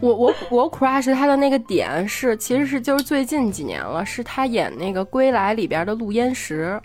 [0.00, 6.80] 我我我 crush 他的那个点是，其实是就是最近几年了，是他演那个《归来》里边的陆焉识，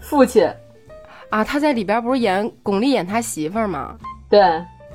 [0.00, 0.50] 父亲，
[1.28, 3.94] 啊，他在里边不是演巩俐演他媳妇儿吗？
[4.30, 4.40] 对，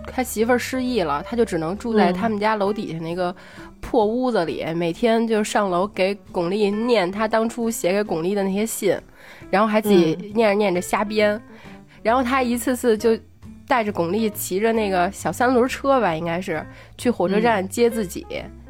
[0.07, 3.35] 他媳妇儿失忆了，他就只能住在他们家楼底下那个
[3.79, 8.99] 破屋子里，每天就上楼给巩俐念他当初写给巩俐的那些信，
[9.51, 11.39] 然后还自己念着念着瞎编，
[12.01, 13.15] 然后他一次次就。
[13.67, 16.65] 带着巩俐骑着那个小三轮车吧，应该是
[16.97, 18.25] 去火车站接自己，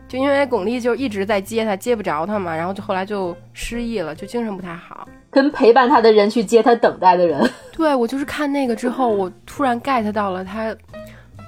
[0.08, 5.08] 就就因为巩俐就一直在接他，接不着他嘛，然后就后来就失忆了，就精神不太好。
[5.30, 7.48] 跟陪伴他的人去接他等待的人。
[7.76, 10.74] 对我就是看那个之后，我突然 get 到了他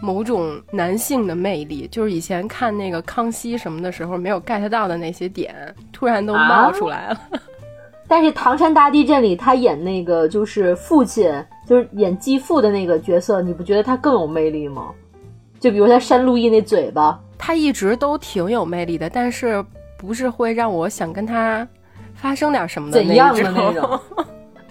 [0.01, 5.55] 某种男性的魅力，就是以前看那个康熙什么的时候没有 get 到的那些点，
[5.93, 7.21] 突然都冒出来了。
[8.09, 11.31] 但是《唐山大地震》里他演那个就是父亲，
[11.67, 14.91] 就是演继父的那个角色，你不觉得他更有魅力吗？
[15.59, 19.63] 就比如他扇陆毅那嘴巴，他一直都挺有魅力的，但是
[19.97, 21.67] 不是会让我想跟他。
[22.19, 23.99] 发生点什么的怎样的那种，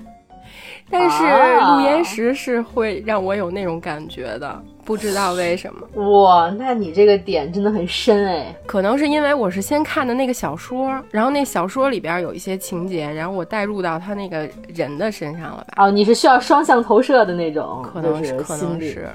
[0.91, 6.23] 但是陆岩石是会让我有那种感觉的，不知道为什么。
[6.23, 8.55] 哇，那你这个点真的很深哎。
[8.65, 15.85] 可能是因为我是先看的那个小说，然后那小说里边有一些情节，然后我带入到他那个人的身上了吧？
[15.85, 19.09] 哦，你是需要双向投射的那种，可能是，可能是。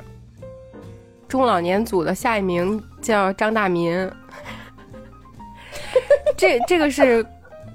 [1.28, 4.12] 中老年组的下一名叫张大民，
[6.36, 7.26] 这这个是。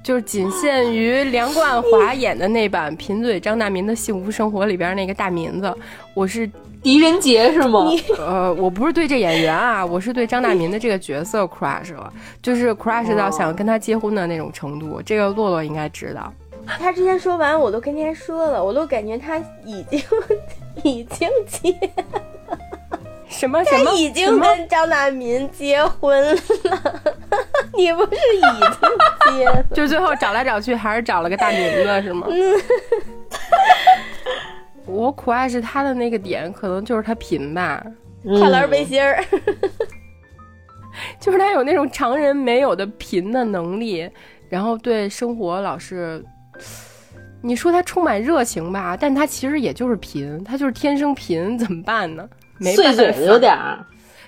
[0.05, 5.75] 就是仅限于梁冠华演的那版贫嘴张大民的幸福生活里边那个大民子，
[6.15, 6.49] 我是
[6.87, 7.91] 狄仁杰是吗？
[8.17, 15.03] 呃，我不是对这演员啊， 我是对张大民的这个角色 crush 了，就是 crush 到想跟他结婚的那种程度。
[15.03, 16.33] 这个洛洛应该知道。
[16.79, 20.01] 他之前说完，我都跟他说了，我都感觉他已经
[20.85, 21.75] 已经结。
[23.29, 23.91] 什么什么？
[23.97, 26.41] 已经跟张大民结婚了，
[27.77, 29.45] 你不是已经结？
[29.45, 29.61] 了？
[29.75, 32.29] 就最后找来找去，还是找了个大名字，是吗？
[34.87, 37.85] 我苦爱是他的那个点，可能就是他贫吧，
[38.25, 39.23] 跨栏背心儿，
[41.21, 44.09] 就是他有那种常人没有的贫的能力，
[44.49, 46.25] 然后对生活老是，
[47.43, 52.29] 你说他充满热情吧，但他其实也就是贫，他就是天生贫，怎么办呢？
[52.75, 53.85] 碎嘴子有点儿，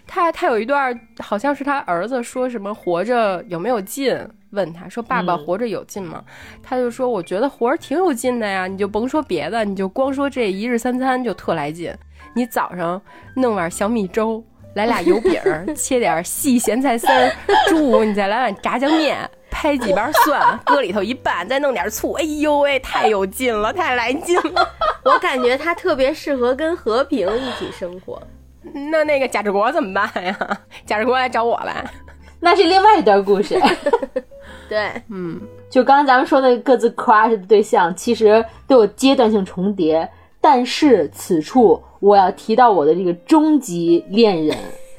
[0.06, 4.14] 他他有一段好像是他儿子说什么活着有没有劲，
[4.50, 6.24] 问他说爸爸活着有劲吗？
[6.62, 11.94] 他就说我觉得活着挺有劲的呀，你就甭说别的，你就光说这一日三餐就特来劲。
[12.34, 13.00] 你早上
[13.34, 14.44] 弄碗小米粥，
[14.74, 15.40] 来俩油饼，
[15.74, 17.32] 切点细咸菜丝儿，
[17.68, 24.68] 中午你再来碗炸酱面，拍几瓣蒜，搁里头一拌，再弄点醋，哎呦喂，太有劲了，太来劲了。
[25.04, 28.22] 我感觉他特别适合跟和平一起生活。
[28.90, 30.36] 那那个贾志国怎么办呀？
[30.84, 31.84] 贾志国来找我来，
[32.40, 33.58] 那是另外一段故事。
[34.68, 35.40] 对，嗯，
[35.70, 40.08] 就刚刚咱们说的各自 crush 的对象，其实都有阶段性重叠。
[40.40, 44.56] 但是此处我要提到我的这个终极恋人，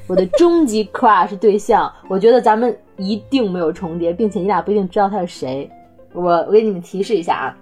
[0.08, 5.70] 我的终极 crush 对象，我觉得咱们一定没有重叠，并且你俩不一定知道他是谁。
[6.14, 7.58] 我我给你们提示一下啊。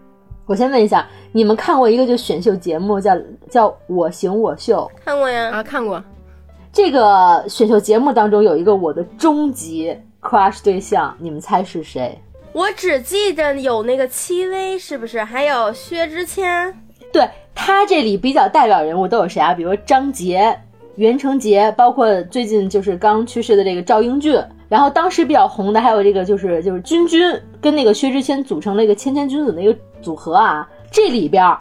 [0.45, 3.17] 我先问一下，你们看过一个就选秀节目叫
[3.49, 4.89] 叫我行我秀？
[5.03, 6.01] 看过呀，啊看过。
[6.71, 9.95] 这个选秀节目当中有一个我的终极
[10.27, 12.19] crush 对象，你们猜是谁？
[12.51, 15.23] 我只记得有那个戚薇，是不是？
[15.23, 16.73] 还有薛之谦。
[17.13, 19.53] 对他这里比较代表人物都有谁啊？
[19.53, 20.59] 比如张杰、
[20.95, 24.37] 袁成杰，包括最近就是刚去世的这个赵英俊。
[24.67, 27.21] 然后当时比较红的还有这个就是就是君君
[27.61, 31.55] 跟那个薛之谦组成了一个谦谦君子的一个组合啊，这里边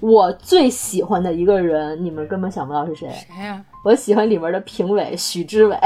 [0.00, 3.10] 我最喜欢的一个人，你们根本想不到是谁？
[3.10, 3.62] 谁呀？
[3.84, 5.76] 我喜欢里面的评委许知伟，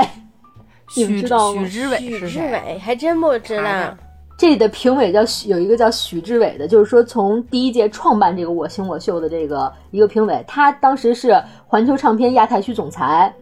[0.97, 1.63] 你们知道吗？
[1.65, 2.79] 许知伟是谁？
[2.83, 3.97] 还真不知道。
[4.37, 13.33] 这里的评委叫许，有一个叫许志伟的，就是说从第一届创办这个我型我秀的这个一个评委，他当时是环球唱片亚太区总裁。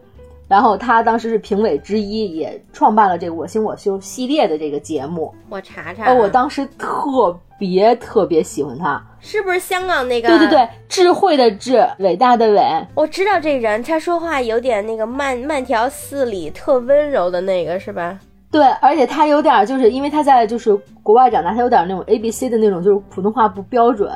[0.49, 5.31] 然后他当时是评委之一，也创办了这个我型我秀系列的这个节目。
[5.47, 10.27] 我查查，我当时特别特别喜欢他，是不是香港那个？
[10.27, 12.61] 对对对，智慧的智，伟大的伟。
[12.95, 18.19] 我知道这人，他说话有点那个慢慢条斯理，特温柔的那个是吧？
[18.49, 24.11] 对，而且他有点就是因为他在就是国外长大，他有点那种 A B C 的那种，就是普通话不标准。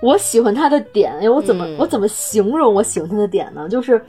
[0.00, 3.68] 我喜欢他的点，哎，我怎么我怎么形容我喜欢他的点呢？
[3.68, 4.00] 就是。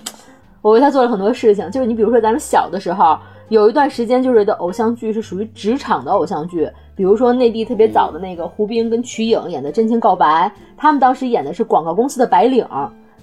[0.66, 3.16] 我为他做了很多事情，就是你比如说咱们小的时候
[3.49, 12.68] 有一段时间，就是的偶像剧是属于职场的偶像剧，比如说内地特别早的那个胡兵跟瞿颖演的《真情告白》，他们当时演的是广告公司的白领，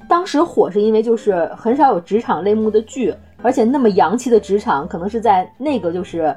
[0.08, 3.12] 当时火是因为就是很少有职场类目的剧，
[3.42, 6.32] 而且那么洋气的职场，可能是在那个就是，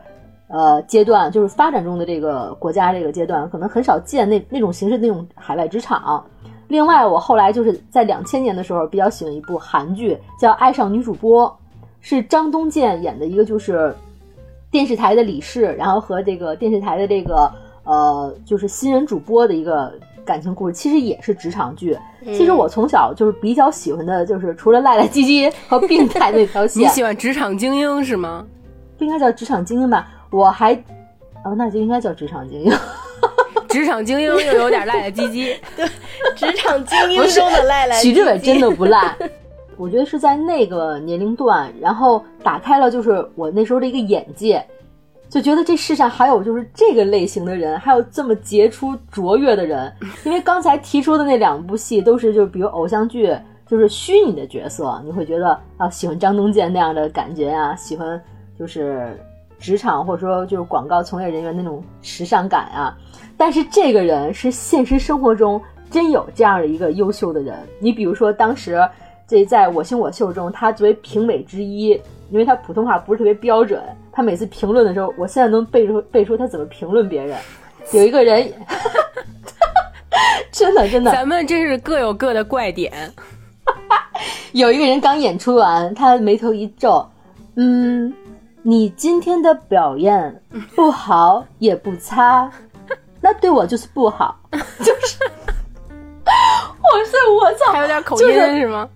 [0.47, 6.25] 呃阶段就是发展中的这个国家这个阶段，可能很少见那那种形式那种海外职场。
[6.67, 11.47] 另外，我后来就是在两千年的时候比较喜欢一部韩剧，叫《爱上女主播》，
[12.01, 13.95] 是张东健演的一个就是
[14.71, 17.51] 电视台的理事，然后和这个电视台的这个
[17.83, 19.93] 呃就是新人主播的一个
[20.25, 21.97] 感情故事，其实也是职场剧。
[22.25, 28.43] 其实我从小就是比较喜欢的，就是除了赖赖唧唧和病态那条线，你喜欢职场精英是吗？
[28.97, 30.07] 不应该叫职场精英吧？
[30.31, 30.73] 我还
[31.43, 32.73] 哦，那就应该叫职场精英。
[33.75, 35.85] 职场精英又有点赖赖唧唧， 对
[36.33, 38.01] 职场精英中的赖赖。
[38.01, 39.13] 许志伟真的不赖，
[39.75, 44.65] 我觉得是在那个年龄段，然后打开了就是我那时候的一个眼界，
[45.29, 49.91] 就觉得这世上还有就是这个类型的人，还有这么杰出卓越的人。
[50.23, 58.21] 因为刚才提出的那两部戏都是就是比如偶像剧，就是虚拟的角色，你会觉得啊喜欢张东健那样的感觉啊，喜欢
[58.57, 59.19] 就是
[59.59, 62.97] 职场或者说就是广告从业人员那种时尚感啊。
[63.37, 67.57] 但是这个人是现实生活中真有这样的一个优秀的人。
[67.79, 68.81] 你比如说，当时
[69.27, 71.89] 这在我行我秀中，他作为评委之一，
[72.29, 73.81] 因为他普通话不是特别标准，
[74.11, 77.37] 他每次评论的时候，我现在能背出背出他怎么评论别人。
[77.93, 78.51] 有一个人，
[80.51, 82.91] 真 的真的，咱们真是各有各的怪点。
[84.53, 87.05] 有一个人刚演出完，他眉头一皱，
[87.55, 88.13] 嗯，
[88.67, 90.41] 你今天的表演
[90.75, 92.51] 不好也不差。
[93.21, 95.19] 那对我就是不好， 就是，
[96.25, 98.89] 我是我操，还有点口音是吗？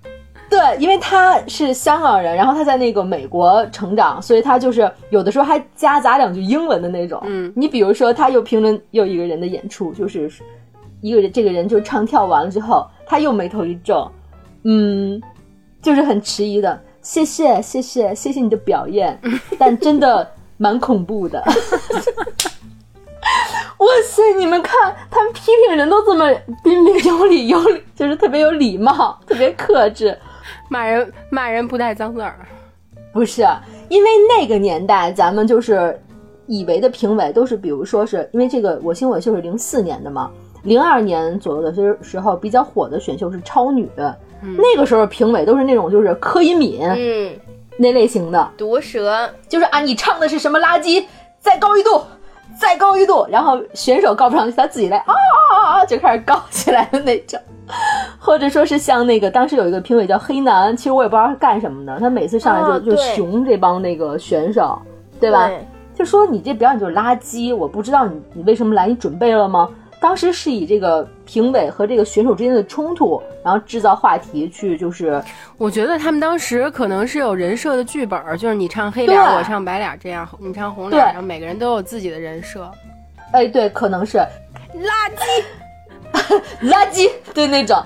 [0.49, 7.22] 对，因为他是香港人，然后他在那个美国成长，所以他就是有的时候还夹杂两句英文的那种。
[7.26, 10.28] 嗯，你比如说，他又评论又一个人的演出，就是
[11.01, 14.11] 一个人这个人就唱跳完了之后，他又眉头一皱，
[14.63, 15.22] 嗯，
[15.80, 19.20] 就是很迟疑的，谢谢谢谢谢谢你的表演，
[19.57, 21.43] 但真的蛮恐怖的。
[23.80, 24.32] 哇塞！
[24.38, 26.32] 你们看，他们批评人都这么
[26.64, 30.16] 彬彬有礼，有礼就是特别有礼貌，特别克制。
[30.70, 32.47] 骂人骂人不带脏字儿，
[33.12, 33.43] 不是
[33.89, 35.99] 因为那个年代，咱们就是
[36.45, 40.30] 以为的评委都是，比如说是因为这个《我行我秀》是零四年的嘛，
[40.62, 43.89] 零二年左右的时时候比较火的选秀是《超女》，
[44.42, 47.32] 那个时候评委都是那种就是柯以敏，嗯，
[47.78, 51.06] 那类型的毒舌，就是啊，你唱的是什么垃圾，
[51.40, 52.02] 再高一度。
[52.60, 57.40] 再高一度，然后选手高不上去，他自己来啊啊啊，就开始高起来的那种，
[58.20, 64.78] 或者说是像那个当时有一个评委叫黑男，其实我也不知道他干什么的，他每次上来就就熊这帮那个选手，
[65.22, 65.50] 对吧？
[65.96, 69.70] 就说你这表演就是垃圾，我不知道你你为什么来，你准备了吗？
[70.02, 75.22] 当时是以这个评委和这个选手之间的冲突，然后制造话题去，就是
[75.58, 82.72] 我觉得他们当时可能是有人设的剧本，就是你唱黑脸，我唱白脸，这样你唱红脸，然后每个人都有自己的人设。
[83.34, 84.18] 哎，对，可能是
[84.74, 85.43] 垃圾，
[86.64, 87.78] 垃圾， 对那种，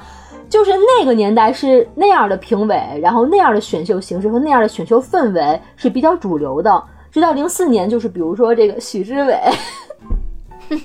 [0.49, 6.83] 就是那个年代是那样的评委，然后那样的选秀形式和那样的选秀氛围是比较主流的。
[7.11, 9.39] 直到零四年，就是比如说这个许知伟。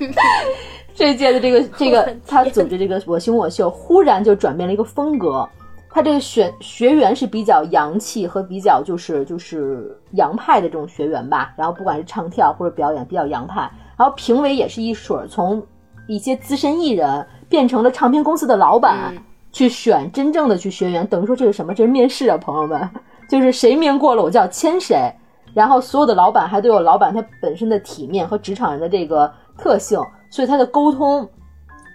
[0.99, 5.49] 这一届的这个 这个，他组织这个我行我秀，忽然就转变了一个风格。
[5.88, 11.55] 他这个选学员是比较洋气和比较就是就是洋派的这种学员吧。
[11.57, 13.70] 然后不管是唱跳或者表演，比较洋派。
[13.96, 15.64] 然后评委也是一水儿，从
[16.09, 19.14] 一些资深艺人变成了唱片公司的老板
[19.53, 21.07] 去选真正的去学员。
[21.07, 21.72] 等于说这是什么？
[21.72, 22.90] 这是面试啊，朋友们，
[23.30, 25.12] 就是谁面过了，我就要签谁。
[25.55, 30.01] 然后所有的老板还都有老板他本身的体面和职场人的这个特性。
[30.31, 31.29] 所以他的沟通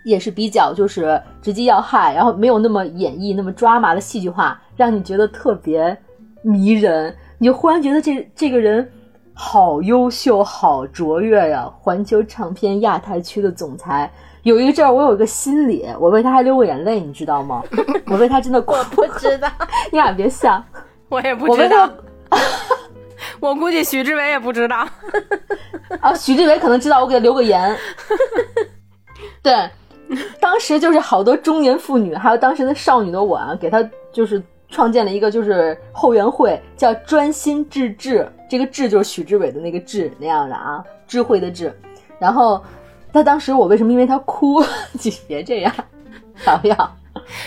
[0.05, 5.97] 也是比较就是直击要害，然后没有那么演绎那么抓马的戏剧化，让你觉得特别
[6.41, 7.15] 迷人。
[7.37, 8.89] 你就忽然觉得这这个人
[9.33, 11.69] 好优秀、好卓越呀！
[11.79, 14.09] 环球唱片亚太区的总裁，
[14.43, 17.61] 有一阵儿我有一个心理，我为他还流过眼泪，你知道吗？
[18.07, 18.73] 我为他真的哭。
[18.73, 19.49] 我不知道，
[19.91, 20.63] 你俩别笑，
[21.09, 21.89] 我也不知道。
[22.29, 22.37] 我
[23.51, 24.87] 估计许志伟也不知道，
[26.01, 27.75] 啊，许志伟可能知道，我给他留个言。
[29.41, 29.67] 对，
[30.39, 41.73] 当时就是好多中年妇女，还有当时的少女的我啊，给他就是创建了一个就是后援会，叫专心致志，这个志就是许志伟的那个志那样的啊，智慧的智。
[42.19, 42.63] 然后
[43.11, 44.63] 他当时我为什么因为他哭？
[45.03, 45.73] 你别这样，
[46.61, 46.95] 不要。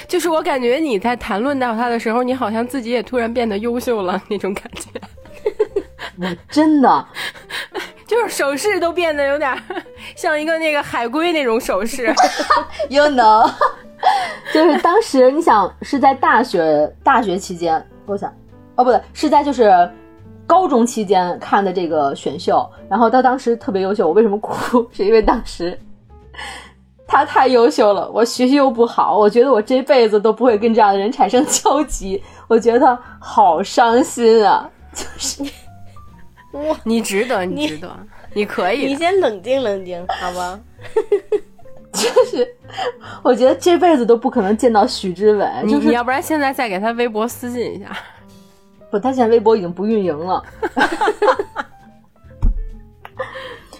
[0.06, 4.90] 就是我感觉你在谈论到他的时候，你好像自己也突然变得优秀了那种感觉。
[6.18, 7.06] 我真的，
[8.06, 9.56] 就是手势都变得有点
[10.14, 12.14] 像一个那个海龟那种手势。
[12.88, 13.50] You know，
[14.54, 18.32] 就是当时你想是在大学大学期间，我想，
[18.76, 19.90] 哦不对，是在就是
[20.46, 24.06] 高中期间看的这个选秀，然后他当时特别优秀。
[24.06, 24.88] 我为什么哭？
[24.92, 25.76] 是因为当时
[27.08, 34.70] 他太优秀了，我学习又不好，我觉得我这辈子都不会跟这样的人产生交集，我觉得好伤心啊。
[34.92, 35.48] 就是，哇，
[36.84, 37.90] 你值得，你值得，
[38.34, 38.86] 你可以。
[38.86, 40.60] 你先冷静冷静，好吧？
[41.92, 42.46] 就是，
[43.22, 45.48] 我觉得这辈子都不可能见到许知伟。
[45.64, 47.86] 你你要不然现在再给他微博私信一下。
[48.90, 50.42] 不，他现在微博已经不运营了。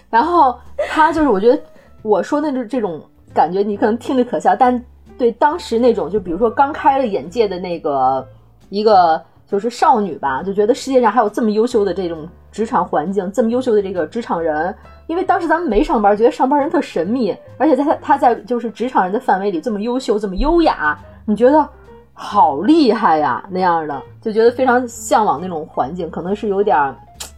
[0.09, 0.59] 然后
[0.89, 1.63] 他就是，我觉得
[2.01, 3.03] 我说的这这种
[3.35, 4.83] 感觉，你可能听着可笑，但
[5.19, 8.27] 对当时那种，就比如说刚开了眼界的那个
[8.71, 12.27] 一个就是少女吧，就觉得世界上还有这么优秀的这种
[12.57, 14.75] 职场环境，这么优秀的这个职场人。
[15.07, 21.69] 因为当时咱们没上班，觉得上班人特神秘，而且在他他在就是职场人的范围里这么优秀，这么优雅，你觉得
[22.15, 26.75] 好厉害呀那样的，就觉得非常向往那种环境，可能是有点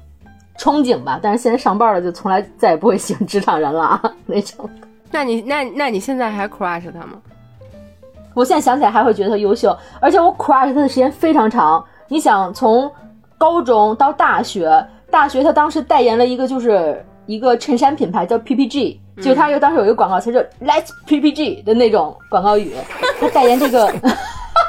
[0.57, 1.19] 憧憬吧。
[1.20, 4.70] 但是现在上班了，就从来再也不会喜欢职场人了啊那种。
[5.11, 7.20] 那你那那你现在还 crush 他吗？
[8.35, 11.85] 我现在想起来还会觉得他优秀，而且我 crush 他的时间非常长。
[12.07, 12.90] 你想从
[13.36, 17.05] 高中到大学，大学他当时代言了一个就是。
[17.28, 22.72] 一个衬衫品牌叫 PPG，就他有当时有一个广告，词叫 Let's PPG 的那种广告语，
[23.20, 23.93] 他代言这个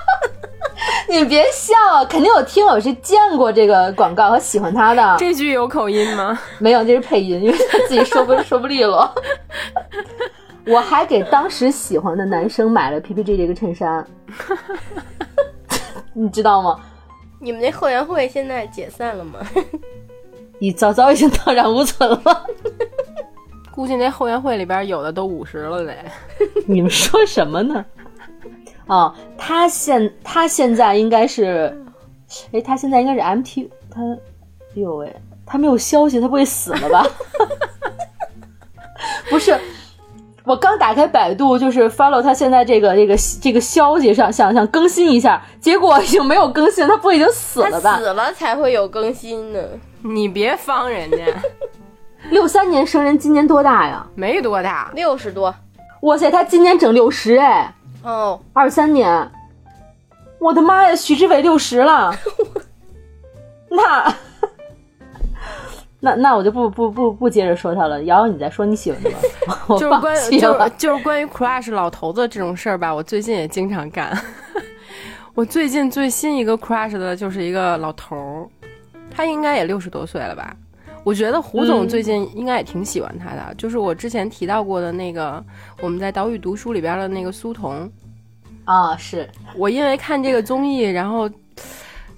[1.07, 1.73] 你别笑，
[2.09, 5.15] 肯定有听友是见过这个广告和喜欢他的。
[5.17, 6.37] 这句有口音吗？
[6.59, 9.09] 没有，这是配音，因为他自己说不 说不利落。
[10.67, 14.05] 我还给当时喜欢的男生买了 PPG 这个衬衫，
[16.11, 16.77] 你知道吗？
[17.39, 19.39] 你们那后援会现在解散了吗？
[20.59, 22.45] 你早早已经荡然无存了，
[23.71, 25.95] 估计那后援会里边有的都五十了得。
[26.67, 27.85] 你们说什么呢？
[28.87, 31.75] 啊，他现他现在应该是，
[32.51, 34.01] 哎，他现在应该是 MT，他，
[34.75, 35.15] 哎呦喂，
[35.45, 37.05] 他没有消息，他不会死了吧？
[39.29, 39.57] 不是，
[40.45, 47.97] 我刚打开百度，就是 follow 他现在这个这个这个消息上，想想更新一下，结果已经没有更新，他不已经死了吧？
[47.97, 49.59] 死了才会有更新呢。
[50.01, 51.17] 你别方人家，
[52.31, 54.05] 六三年生人，今年多大呀？
[54.15, 55.53] 没多大，六十多。
[56.01, 57.73] 哇塞，他今年整六十哎。
[58.03, 59.29] 哦，二三年。
[60.39, 62.15] 我的妈呀，许志伟六十了。
[63.69, 64.15] 那，
[65.99, 68.03] 那那我就不不不不接着说他了。
[68.03, 69.17] 瑶瑶，你再说你喜欢的吧。
[69.77, 74.17] 就是关就是就是关于 crush 老头子这种事儿吧，我最近也经常干。
[75.35, 78.47] 我最近最新一个 crush 的就是一个老头儿。
[79.11, 80.55] 他应该也六十多岁了吧？
[81.03, 85.43] 我觉得胡总最近应该也挺喜欢他的，就是我之前提到过的那个
[85.81, 87.89] 我们在岛屿读书里边的那个苏童
[88.65, 91.29] 啊，是我因为看这个综艺，然后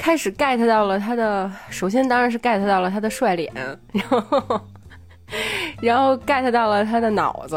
[0.02, 3.54] 开始 get 到了他的，首先当然是 get 到了他的帅脸，
[3.94, 4.62] 然后
[5.80, 7.56] 然后 get 到了他的脑子，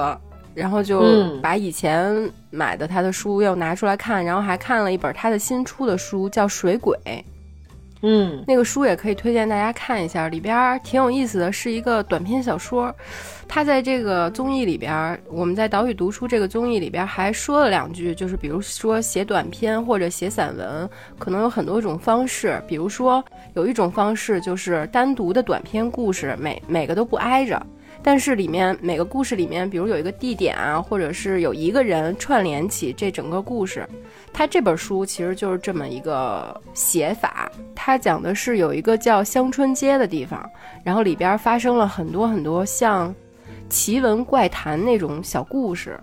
[0.53, 1.03] 然后就
[1.41, 6.95] 把以前买的他的书又拿出来看，然后还看了一本他的新出的书，叫《水鬼》。
[8.07, 12.95] 嗯，那个书也可以推荐大家看一下，里边挺有意思的，是一个短篇小说。
[13.49, 22.63] 他在这个综艺里边，我们在岛屿读书这个综艺里边还说了两句，就是比如说写短篇或者写散文，可能有很多种方式。
[22.69, 23.25] 比如说
[23.55, 27.67] 有一种方式就是单独的短篇故事，每每个都不挨着。
[28.03, 33.89] 但是里面每个故事里面，比如有一个地点啊，或者是有一个人串联起这整个故事，
[34.35, 37.51] 他这本书其实就是这么一个写法。
[37.75, 40.45] 他讲的是有一个叫香春街的地方，
[40.83, 43.15] 然后里边发生了很多很多像
[43.69, 45.99] 奇闻怪谈那种小故事，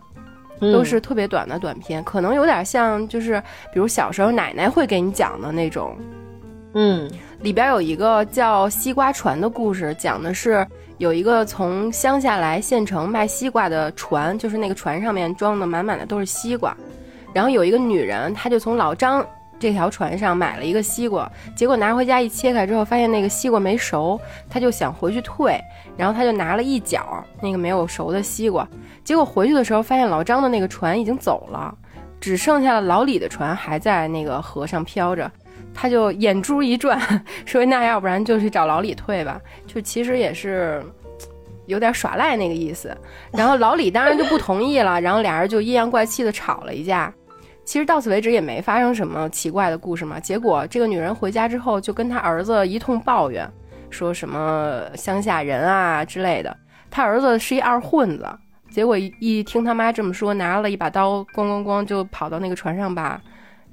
[0.60, 3.40] 都是特别短的短片，可能有点像就是
[3.74, 5.98] 比如小时候奶奶会给你讲的那种。
[6.74, 10.66] 嗯，里边有一个叫西瓜船的故事，讲的是。
[10.98, 16.78] 有一个从乡下来县城卖西瓜的船，就是那个船上面装的满满的都是西瓜。
[17.34, 19.26] 然后有一个女人，她就从老张
[19.60, 25.60] 这条船上买了一个西瓜，结果拿回家一切开之后，发现那个西瓜没熟，她就想回去退，
[25.96, 28.68] 然后她就拿了一角那个没有熟的西瓜，
[29.04, 31.74] 结果回去的时候发现老张的那个船已经走了，
[32.20, 35.32] 只剩下了老李的船还在那个河上飘着。
[35.74, 37.00] 他就眼珠一转，
[37.46, 40.84] 说：“那要不然就去找老李退吧。”就其实也是
[41.66, 42.94] 有点耍赖那个意思。
[43.32, 47.14] 然后老李当然就不同意了，然后俩人就阴阳怪气的吵了一架。
[47.64, 50.20] 其实到此为止也没发生什么奇怪的故事嘛。
[50.20, 53.50] 结果这个女人回家之后就跟他儿子一通抱怨，
[53.90, 56.56] 说什么乡下人啊之类的。
[56.90, 58.28] 他儿子是一二混子，
[58.70, 63.22] 结果一一听他妈这么说，拿了一把刀，咣咣咣就跑到那个船上把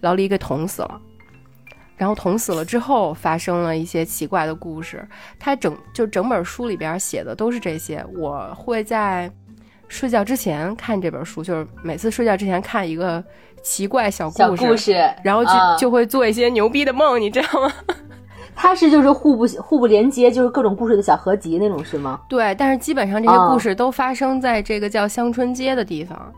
[0.00, 1.00] 老李给捅死了。
[1.96, 5.04] 然后捅死了之后，发生了一些奇怪的故事。
[5.36, 8.04] 他整就整本书里边写的都是这些。
[8.16, 9.28] 我会在
[9.88, 13.24] 睡觉之前看这本书，就是每次睡觉之前看一个
[13.62, 17.72] 奇怪小故事，故事，然后就就会做一些牛逼的梦，你知道吗？
[18.54, 22.20] 它是就是互不互不连接，就是各种故事的小合集那种是吗？
[22.28, 26.32] 对，但是基本上这些故事都发生在这个叫香春街的地方。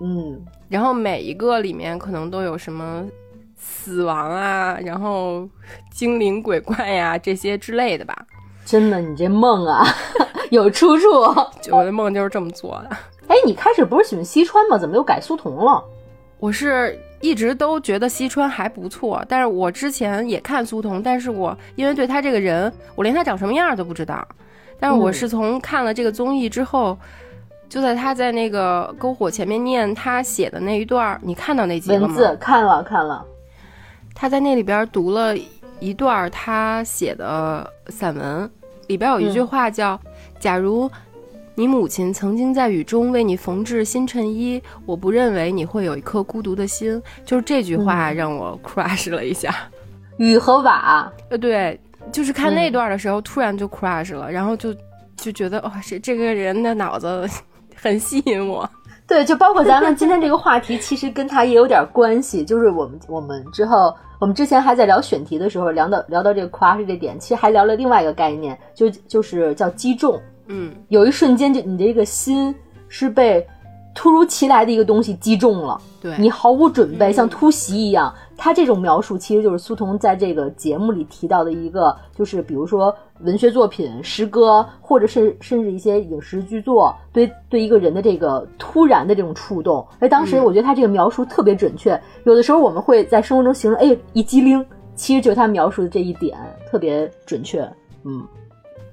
[0.00, 3.04] 嗯，然后每一个里面可能都有什么。
[3.58, 5.48] 死亡啊，然后
[5.90, 8.14] 精灵鬼怪呀，这些之类的吧。
[8.66, 9.82] 真的，你这梦啊，
[10.50, 11.08] 有出处。
[11.72, 12.90] 我的梦就是这么做的。
[13.28, 14.76] 哎，你开始不是喜欢西川吗？
[14.76, 15.82] 怎么又改苏童了？
[16.38, 24.26] 我是一直都觉得西川还不错，但是我之前也看苏童，但是我因为对他这个人，我连他长什么样都不知道。
[24.78, 26.98] 但是我是从看了这个综艺之后，
[27.68, 32.06] 就在他在那个篝火前面念他写的那一段，你看到那集了吗？
[32.08, 33.24] 文字看了看了，
[34.14, 35.34] 他在那里边读了
[35.80, 38.50] 一段他写的散文，
[38.88, 39.98] 里边有一句话叫
[40.38, 40.90] ：“假如。”
[41.58, 47.02] 你母亲曾经在雨中为你缝制新衬衣，我不认为你会有一颗孤独的心。
[47.24, 49.54] 就是这句话让我 crush 了一下。
[50.18, 51.80] 雨和瓦，呃，对，
[52.12, 54.74] 就是看那段的时候，突然就 crush 了，然后就
[55.16, 57.26] 就觉得哇，这这个人的脑子
[57.74, 58.68] 很吸引我。
[59.08, 62.44] 对，就包括咱们今天这个话题，其实跟他也有点关系。
[62.44, 70.20] 就是我们我们之后，我们之前还在聊选题的时候，聊到聊到这个 crush 这点，其实还聊了另外一个概念，就就是叫击中。
[70.48, 72.54] 嗯，有一瞬间，就你这个心
[72.88, 73.46] 是被
[73.94, 78.12] 突如其来的一个东西击中了，对你毫无准备，像突袭一样。
[78.38, 89.86] 他这种描述其实就是苏童在这个节目里提到的一个，就是比如说文学作品、诗歌，或者是甚至一些影视剧作，对对一个人的这个突然的这种触动。
[90.00, 91.98] 哎，当时我觉得他这个描述特别准确。
[92.24, 94.62] 有的时候我们会在生活中形容，哎，一激灵，
[94.94, 96.36] 其实就是他描述的这一点
[96.70, 97.66] 特别准确。
[98.04, 98.22] 嗯。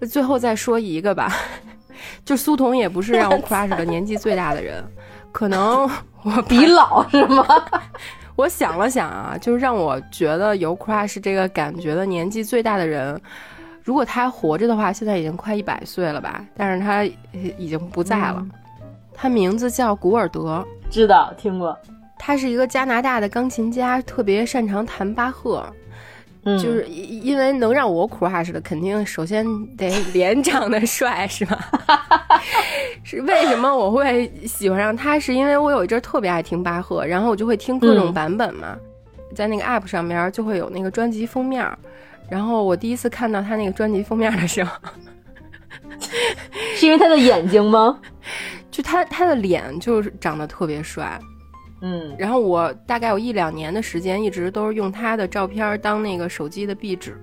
[0.06, 1.32] 最后再说一个吧，
[2.26, 4.84] 就苏童也不是让我 crush 的年纪最大的人，
[5.32, 5.90] 可能
[6.24, 7.46] 我 比老是吗？
[8.36, 13.20] 我想了想啊，就是让我觉得有 crush 这个感觉的年纪最大的人，
[13.84, 16.44] 如果他还活着的话，现在已经快一百岁了吧？
[16.58, 17.04] 但是他
[17.58, 18.44] 已经不在了。
[19.14, 21.78] 他名字叫古尔德，知道听过。
[22.18, 25.64] 他是一个加拿大的钢琴家，特别擅长弹巴赫。
[26.46, 29.46] 就是因为能让我 crush 的，肯定首先
[29.78, 31.58] 得脸长得帅，是吧？
[33.04, 35.18] 是为什么我会喜欢上他？
[35.20, 38.76] 是因为我有一阵特别爱听巴赫，然后我就会听各种版本嘛，
[39.34, 41.66] 在那个 app 上面就会有那个专辑封面，
[42.30, 44.72] 然后我第一次看到他那个专辑封面的时候，
[46.76, 48.00] 是因为他的眼睛吗？
[48.70, 51.20] 就他他的脸就是长得特别帅。
[51.86, 57.18] 嗯，然后我大概有一两年的时间，一直都是用他的照片当那个手机的壁纸。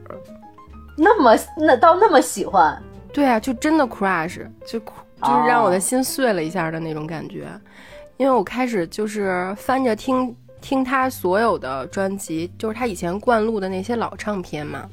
[0.99, 2.81] 那么那到那么喜欢？
[3.11, 4.85] 对啊，就真的 crush，就就
[5.27, 7.49] 是让我的心碎了一下的那种感觉。
[8.19, 14.87] 因为我开始就是翻着听听他所有的专辑，就是他以前灌录的那些老唱片嘛。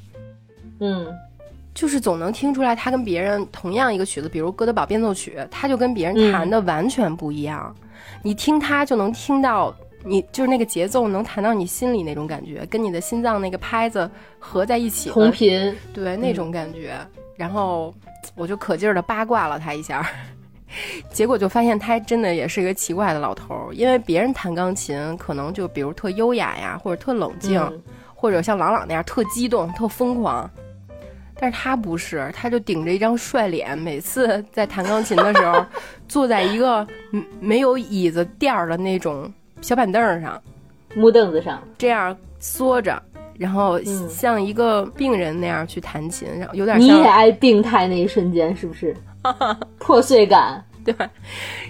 [0.80, 1.08] 嗯，
[1.74, 7.76] 就是总能听出来他跟别人同样一个曲子，比如《哥德堡变奏曲》，他就跟别人弹的完全不一样。
[8.24, 14.10] 你听它就能听到，你就是那个节奏能弹到你心里那种感觉，跟你的心脏那个拍子
[14.40, 16.96] 合在一起，同频，对那种感觉。
[17.36, 17.94] 然后
[18.36, 20.08] 我就可劲儿的八卦了他一下，
[21.12, 23.74] 结果就发现他真的也是一个奇怪的老头儿。
[23.74, 27.62] 因为别人弹钢琴可能就比如特优雅呀，或者特冷静，
[28.16, 30.50] 或者像朗朗那样特激动、特疯狂。
[31.40, 35.66] 但是他不是，他就顶着一张帅脸，每次在弹钢琴的时候，
[36.08, 36.86] 坐在一个
[37.40, 39.32] 没有椅子垫儿的那种
[39.62, 40.42] 小板凳上，
[40.96, 43.02] 木凳子上，这样缩着，
[43.38, 48.96] 然后像一个病人那样去弹琴，然后有点你也爱病态那一瞬间，是不是？
[49.78, 50.96] 破碎感，对。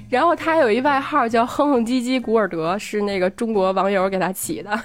[0.09, 4.69] 然后他有一外号叫“哼哼唧唧古尔德”，是那个中国网友给他起的。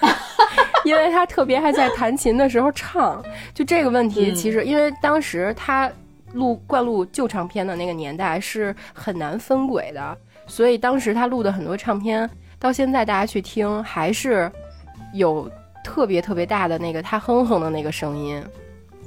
[0.85, 3.23] 因为他特别还在弹琴的时候唱，
[3.55, 5.91] 就这个问题，其实因为当时他
[6.33, 12.29] 录灌录旧唱片的那个年代是很难分轨的，所以当时他录的很多唱片，
[12.59, 14.51] 到现在大家去听还是
[15.13, 15.51] 有
[15.85, 18.43] 特别特别大的那个他哼哼的那个声音，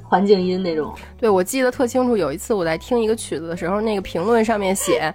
[0.04, 0.94] 环境音那种。
[1.18, 5.12] 对，我记得特清楚，有一次我在听一个曲子的时候，那个评论上面写，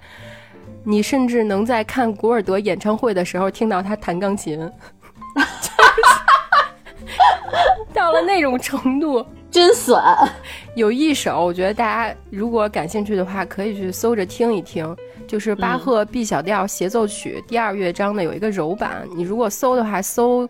[0.84, 4.70] 你甚至能在看古尔德演唱会的时候听到他弹钢琴。
[8.12, 10.02] 到了那种程度， 真损。
[10.76, 14.96] 有一首，我觉得大家如果感兴趣的话，可以去搜着听一听，
[15.28, 19.08] 就是巴赫 B 小调协奏曲第二乐章的有一个柔版。
[19.16, 20.48] 你如果搜的话，搜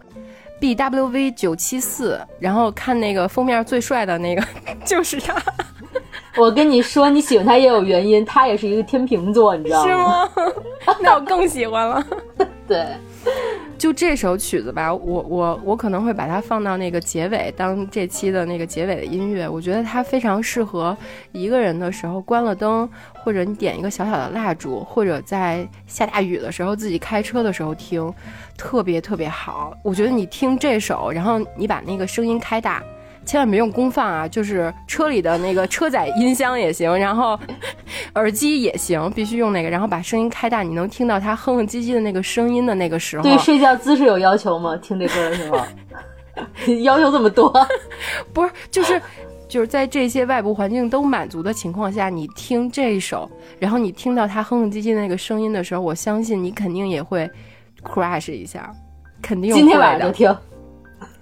[0.60, 4.44] B W V 九七四，然后看那个封面最帅的那个，
[4.86, 5.36] 就是他。
[6.38, 10.30] 我跟你说，你喜欢他也有原因，他也是一个天秤座，你知道吗？
[10.34, 10.96] 是吗？
[11.02, 12.04] 那我更喜欢了。
[12.68, 12.86] 对。
[13.78, 19.50] 就这首曲子吧，我我我可能会把它放到那个结尾，当这期的那个结尾的音乐。
[19.50, 20.96] 我觉得它非常适合
[21.32, 28.14] 一个人的时候，关了灯，或者你点一个小小的蜡烛，或者在下大雨的时候自己开车的时候听，
[28.56, 29.76] 特别特别好。
[29.84, 32.84] 我觉得你听这首，然后你把那个声音开大，
[33.26, 37.40] 千万别用功放啊，就是车里的那个车载音箱也行，然后
[38.16, 44.76] 耳机也行，必须用那个，然后把声音开大，你能听到他哼哼唧唧的那个声音的那个时候，对睡觉姿势有要求吗？
[44.78, 45.60] 听这歌的时候，
[46.84, 47.54] 要求这么多？
[48.34, 49.02] 不是，就是
[49.48, 53.30] 就是在这些外部环境都满足的情况下，你听这一首，
[53.60, 57.30] 然后你听到他哼哼唧唧的那个声音的时候，我相信你肯定也会
[57.84, 58.72] crash 一下，
[59.22, 60.36] 肯定今天晚上就听。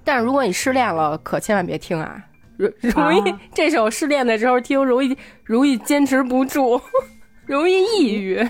[0.03, 2.21] 但是如果你失恋了，可千万别听啊，
[2.57, 6.81] 容 容易这首失恋的时候听，容易容易坚持不住，
[7.45, 8.47] 容易抑郁。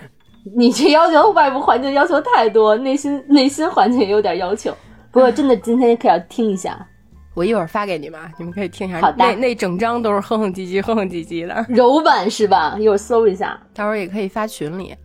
[0.56, 4.76] 你这要求外部环境要求太多，内心内心环境也有点要求。
[5.12, 6.88] 不过真的今天可要听一下，
[7.36, 9.02] 我一会儿发给你们，你们可以听一下。
[9.02, 12.78] 好的，那那整张都是哼哼唧唧、哼哼唧唧的柔版是吧？
[12.80, 14.96] 一会儿搜一下，到时候也可以发群里。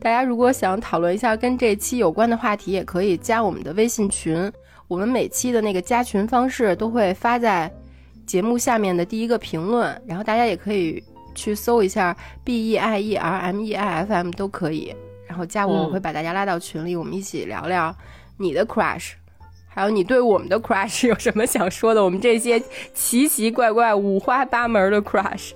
[0.00, 4.50] 大家如果想讨论一下跟这期有关的话题，也可以加我们的微信群。
[4.88, 7.70] 我们每期的那个加群方式都会发在
[8.24, 11.02] 节目下面的第一个评论，然后大家也可以
[11.34, 14.94] 去搜一下 B E I E R M E I F M 都可以，
[15.26, 17.94] 然后加我，我会把大家拉到群里，我们一起聊聊
[18.36, 19.12] 你的 crush，
[19.68, 22.04] 还有你对我们的 crush 有什么想说的？
[22.04, 22.62] 我们这些
[22.94, 25.50] 奇奇怪怪、五花八门的 crush。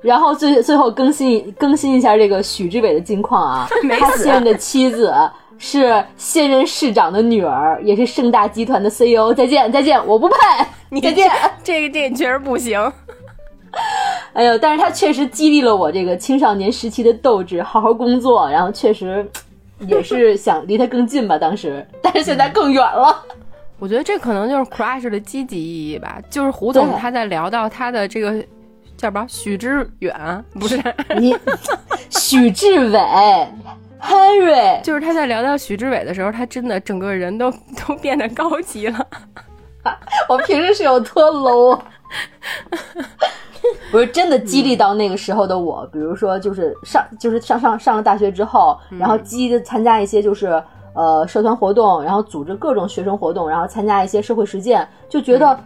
[0.00, 3.68] 然后最最后更新更新一下这个许志伟的近况啊，
[4.00, 5.12] 他现任的妻子。
[5.62, 9.32] 是现任市长的女儿，也是盛大集团的 CEO。
[9.34, 10.34] 再见，再见，我不配。
[10.88, 11.30] 你再见，
[11.62, 12.80] 这个这个确实不行。
[14.32, 18.48] 哎呦，但是他确实激励了我这个青少年时期的斗志，好好工作。
[18.50, 19.24] 然后确实
[19.80, 23.22] 也是想离他更近吧，当时，但是现在更远了。
[23.78, 26.18] 我觉得这可能就是 crush 的积极意义吧。
[26.30, 28.40] 就是胡总他在聊到他的这个
[28.96, 30.82] 叫什么许知远，不是
[31.18, 31.36] 你
[32.08, 32.98] 许志伟。
[34.00, 37.50] Henry，就是他在聊到许志伟的时候，他真的整个人都
[37.86, 39.06] 都变得高级了。
[40.28, 41.78] 我平时是有多 low？
[43.90, 50.62] 不是真的激励到那个时候的我，比如说就是上就是上上上了大学之后，然后积极的参加一些就是
[50.94, 55.58] 呃社团活动，然后组织各种学生活动，然后参加一些社会实践，就觉得。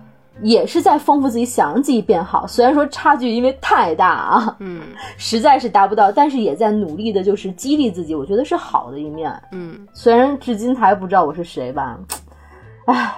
[0.43, 2.47] 也是在丰富自己，想让自己变好。
[2.47, 4.83] 虽然说差距因为太大啊，嗯，
[5.17, 8.15] 实在是达不到，但是也在努力的，就是激励自己。
[8.15, 9.87] 我觉得是好的一面，嗯。
[9.93, 11.99] 虽然至今他还不知道我是谁吧，
[12.87, 13.15] 唉，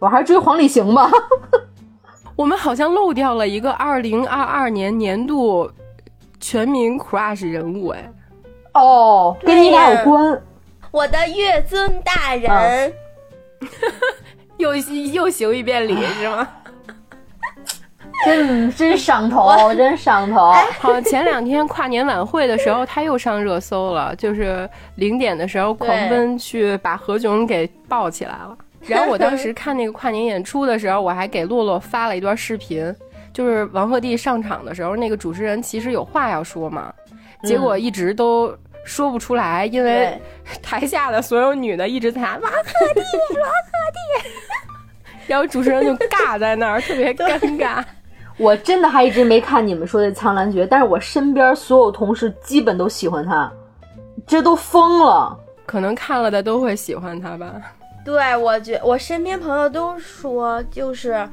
[0.00, 1.10] 我还是追黄礼行吧。
[2.34, 5.70] 我们好像漏掉了一个二零二二年年度
[6.40, 8.12] 全民 crush 人物，哎，
[8.74, 10.42] 哦，跟你俩有关。
[10.90, 12.92] 我的月尊大人。
[14.62, 14.76] 又
[15.12, 16.48] 又行一遍礼是吗？
[18.24, 20.52] 真真上头，真上头。
[20.78, 28.56] 好，前两天跨年晚会的时候，他又上热搜了，就是零点的时候狂奔去把何炅给抱起来了。
[28.86, 32.94] 然后我当时看那个跨年演出的时候，我还给洛洛发了一段视频，
[33.32, 36.92] 就是王鹤棣上场的时候，那个主持人其实有话要说嘛，
[37.42, 40.16] 结果一直都说不出来，因为
[40.62, 43.72] 台下的所有女的一直在喊王鹤棣，王鹤
[44.20, 44.51] 棣。
[45.26, 47.82] 然后主持人就尬在那儿，特别尴尬。
[48.38, 53.52] 我真的还一直没看你们说的《苍兰诀》，但是我身边所有同事基本都喜欢他，
[54.26, 55.38] 这都疯了。
[55.66, 57.52] 可能看了的都会喜欢他吧。
[58.04, 61.28] 对，我觉我身边朋友都说，就是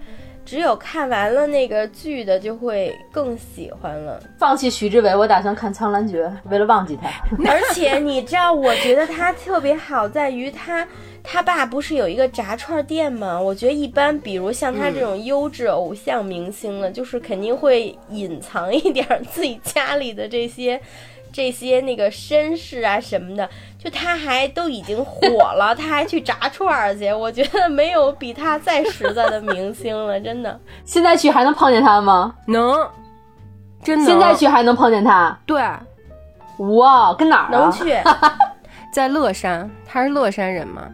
[0.46, 4.22] 只有看完了那个剧的，就会更喜欢了。
[4.38, 7.10] 放弃徐志伟，我打算看《苍兰诀》，为了忘记他。
[7.50, 10.86] 而且你知道，我觉得他特别好，在于他。
[11.24, 13.40] 他爸不是有一个炸串店吗？
[13.40, 20.80] 我觉得一般，比如像他这种优质偶像明星呢，就是肯定会隐藏一点自己家里的这些、
[21.32, 23.48] 这些那个身世啊什么的。
[23.78, 30.60] 就他还都已经火了， 他还去炸串去，我觉得没有比他再实在的明星了， 真的。
[30.84, 32.36] 现在去还能碰见他吗？
[32.48, 32.76] 能，
[33.84, 34.06] 真的。
[34.06, 35.40] 现在去还能碰见他？
[35.46, 35.62] 对。
[36.76, 37.52] 哇，跟哪儿？
[37.52, 37.96] 能去，
[38.92, 40.90] 在乐山，他是乐山人吗？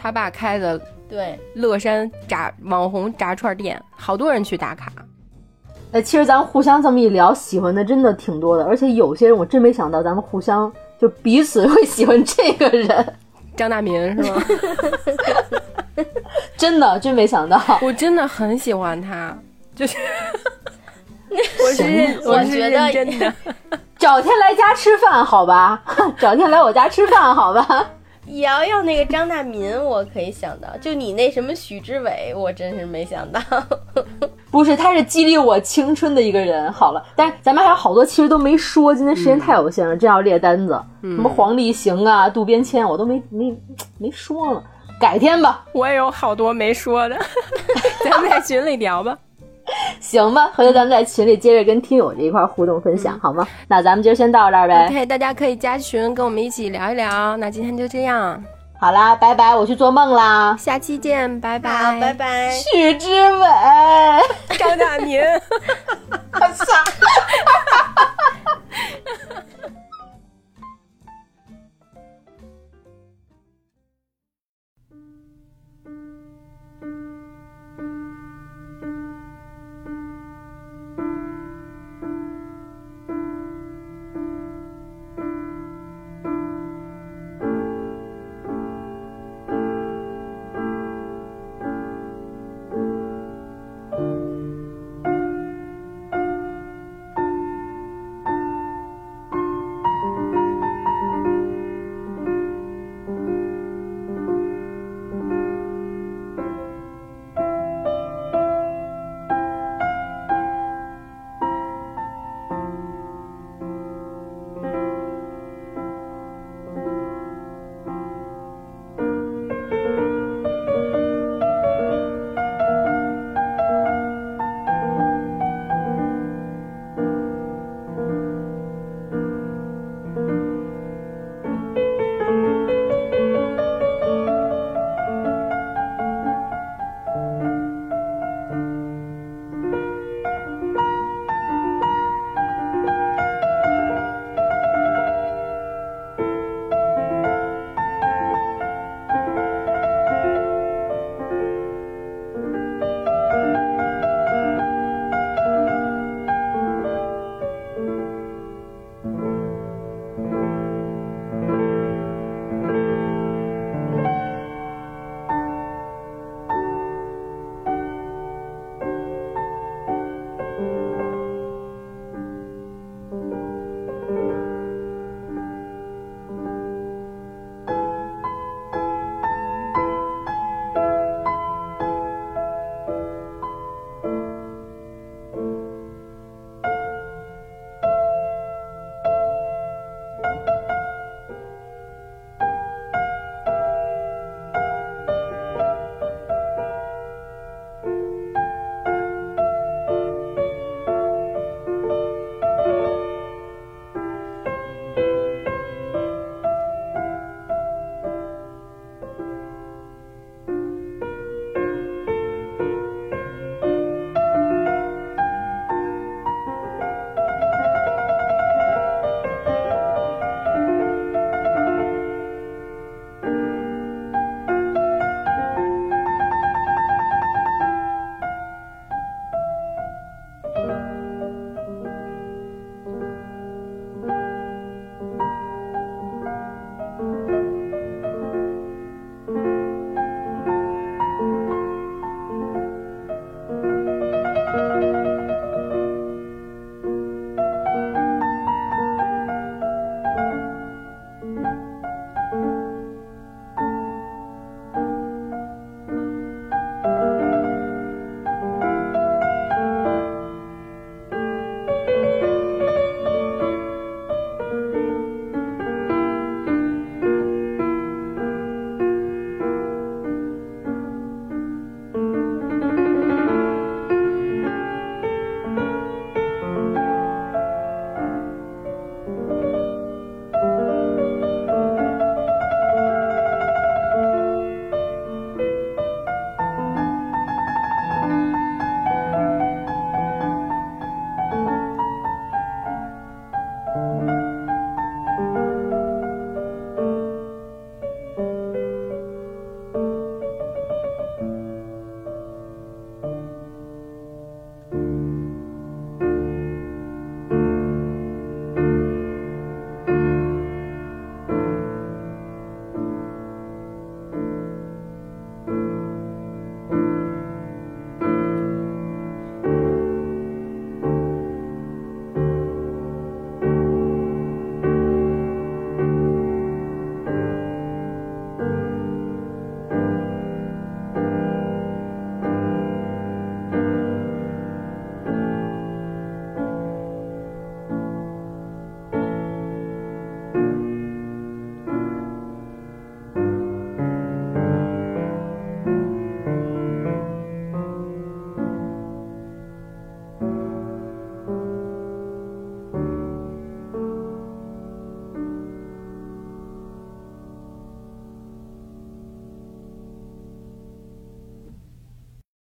[0.00, 4.92] 他爸开的对乐山炸网红炸串店，好多人去打卡。
[5.90, 13.14] 哎，其实咱们互相这么一聊，喜欢的真的挺多的，而且有些人我真没想到，咱们互相就彼此会喜欢这个人，
[13.56, 14.42] 张大民是吗？
[16.56, 19.36] 真的真没想到，我真的很喜欢他，
[19.74, 19.96] 就是
[21.30, 23.34] 我是我是认真的，
[23.98, 25.82] 找天来家吃饭好吧？
[26.18, 27.90] 找天来我家吃饭好吧？
[28.36, 33.40] 瑶瑶那个张大民，我可以想到，就你那什么许志伟，我真是没想到。
[34.50, 36.72] 不是，他是激励我青春的一个人。
[36.72, 43.56] 好了，但是咱们还有好多其实都没说，今天时间太有限了，真要列单子，什么黄立行啊、渡边谦，我都没没
[43.98, 44.62] 没说了，
[45.00, 45.64] 改天吧。
[45.72, 47.16] 我也有好多没说的，
[48.04, 49.16] 咱们在群里聊吧。
[50.00, 53.46] 行吧，回头咱们在群里接着跟听友这一块互动分享，好吗？
[53.68, 54.86] 那咱们今儿先到这儿呗。
[54.86, 57.36] OK，大家可以加群跟我们一起聊一聊。
[57.36, 58.42] 那今天就这样，
[58.80, 62.50] 好啦，拜拜，我去做梦啦，下期见，拜拜，拜拜。
[62.52, 63.46] 许之伟，
[64.58, 65.20] 张大明，
[66.32, 66.84] 哈，傻。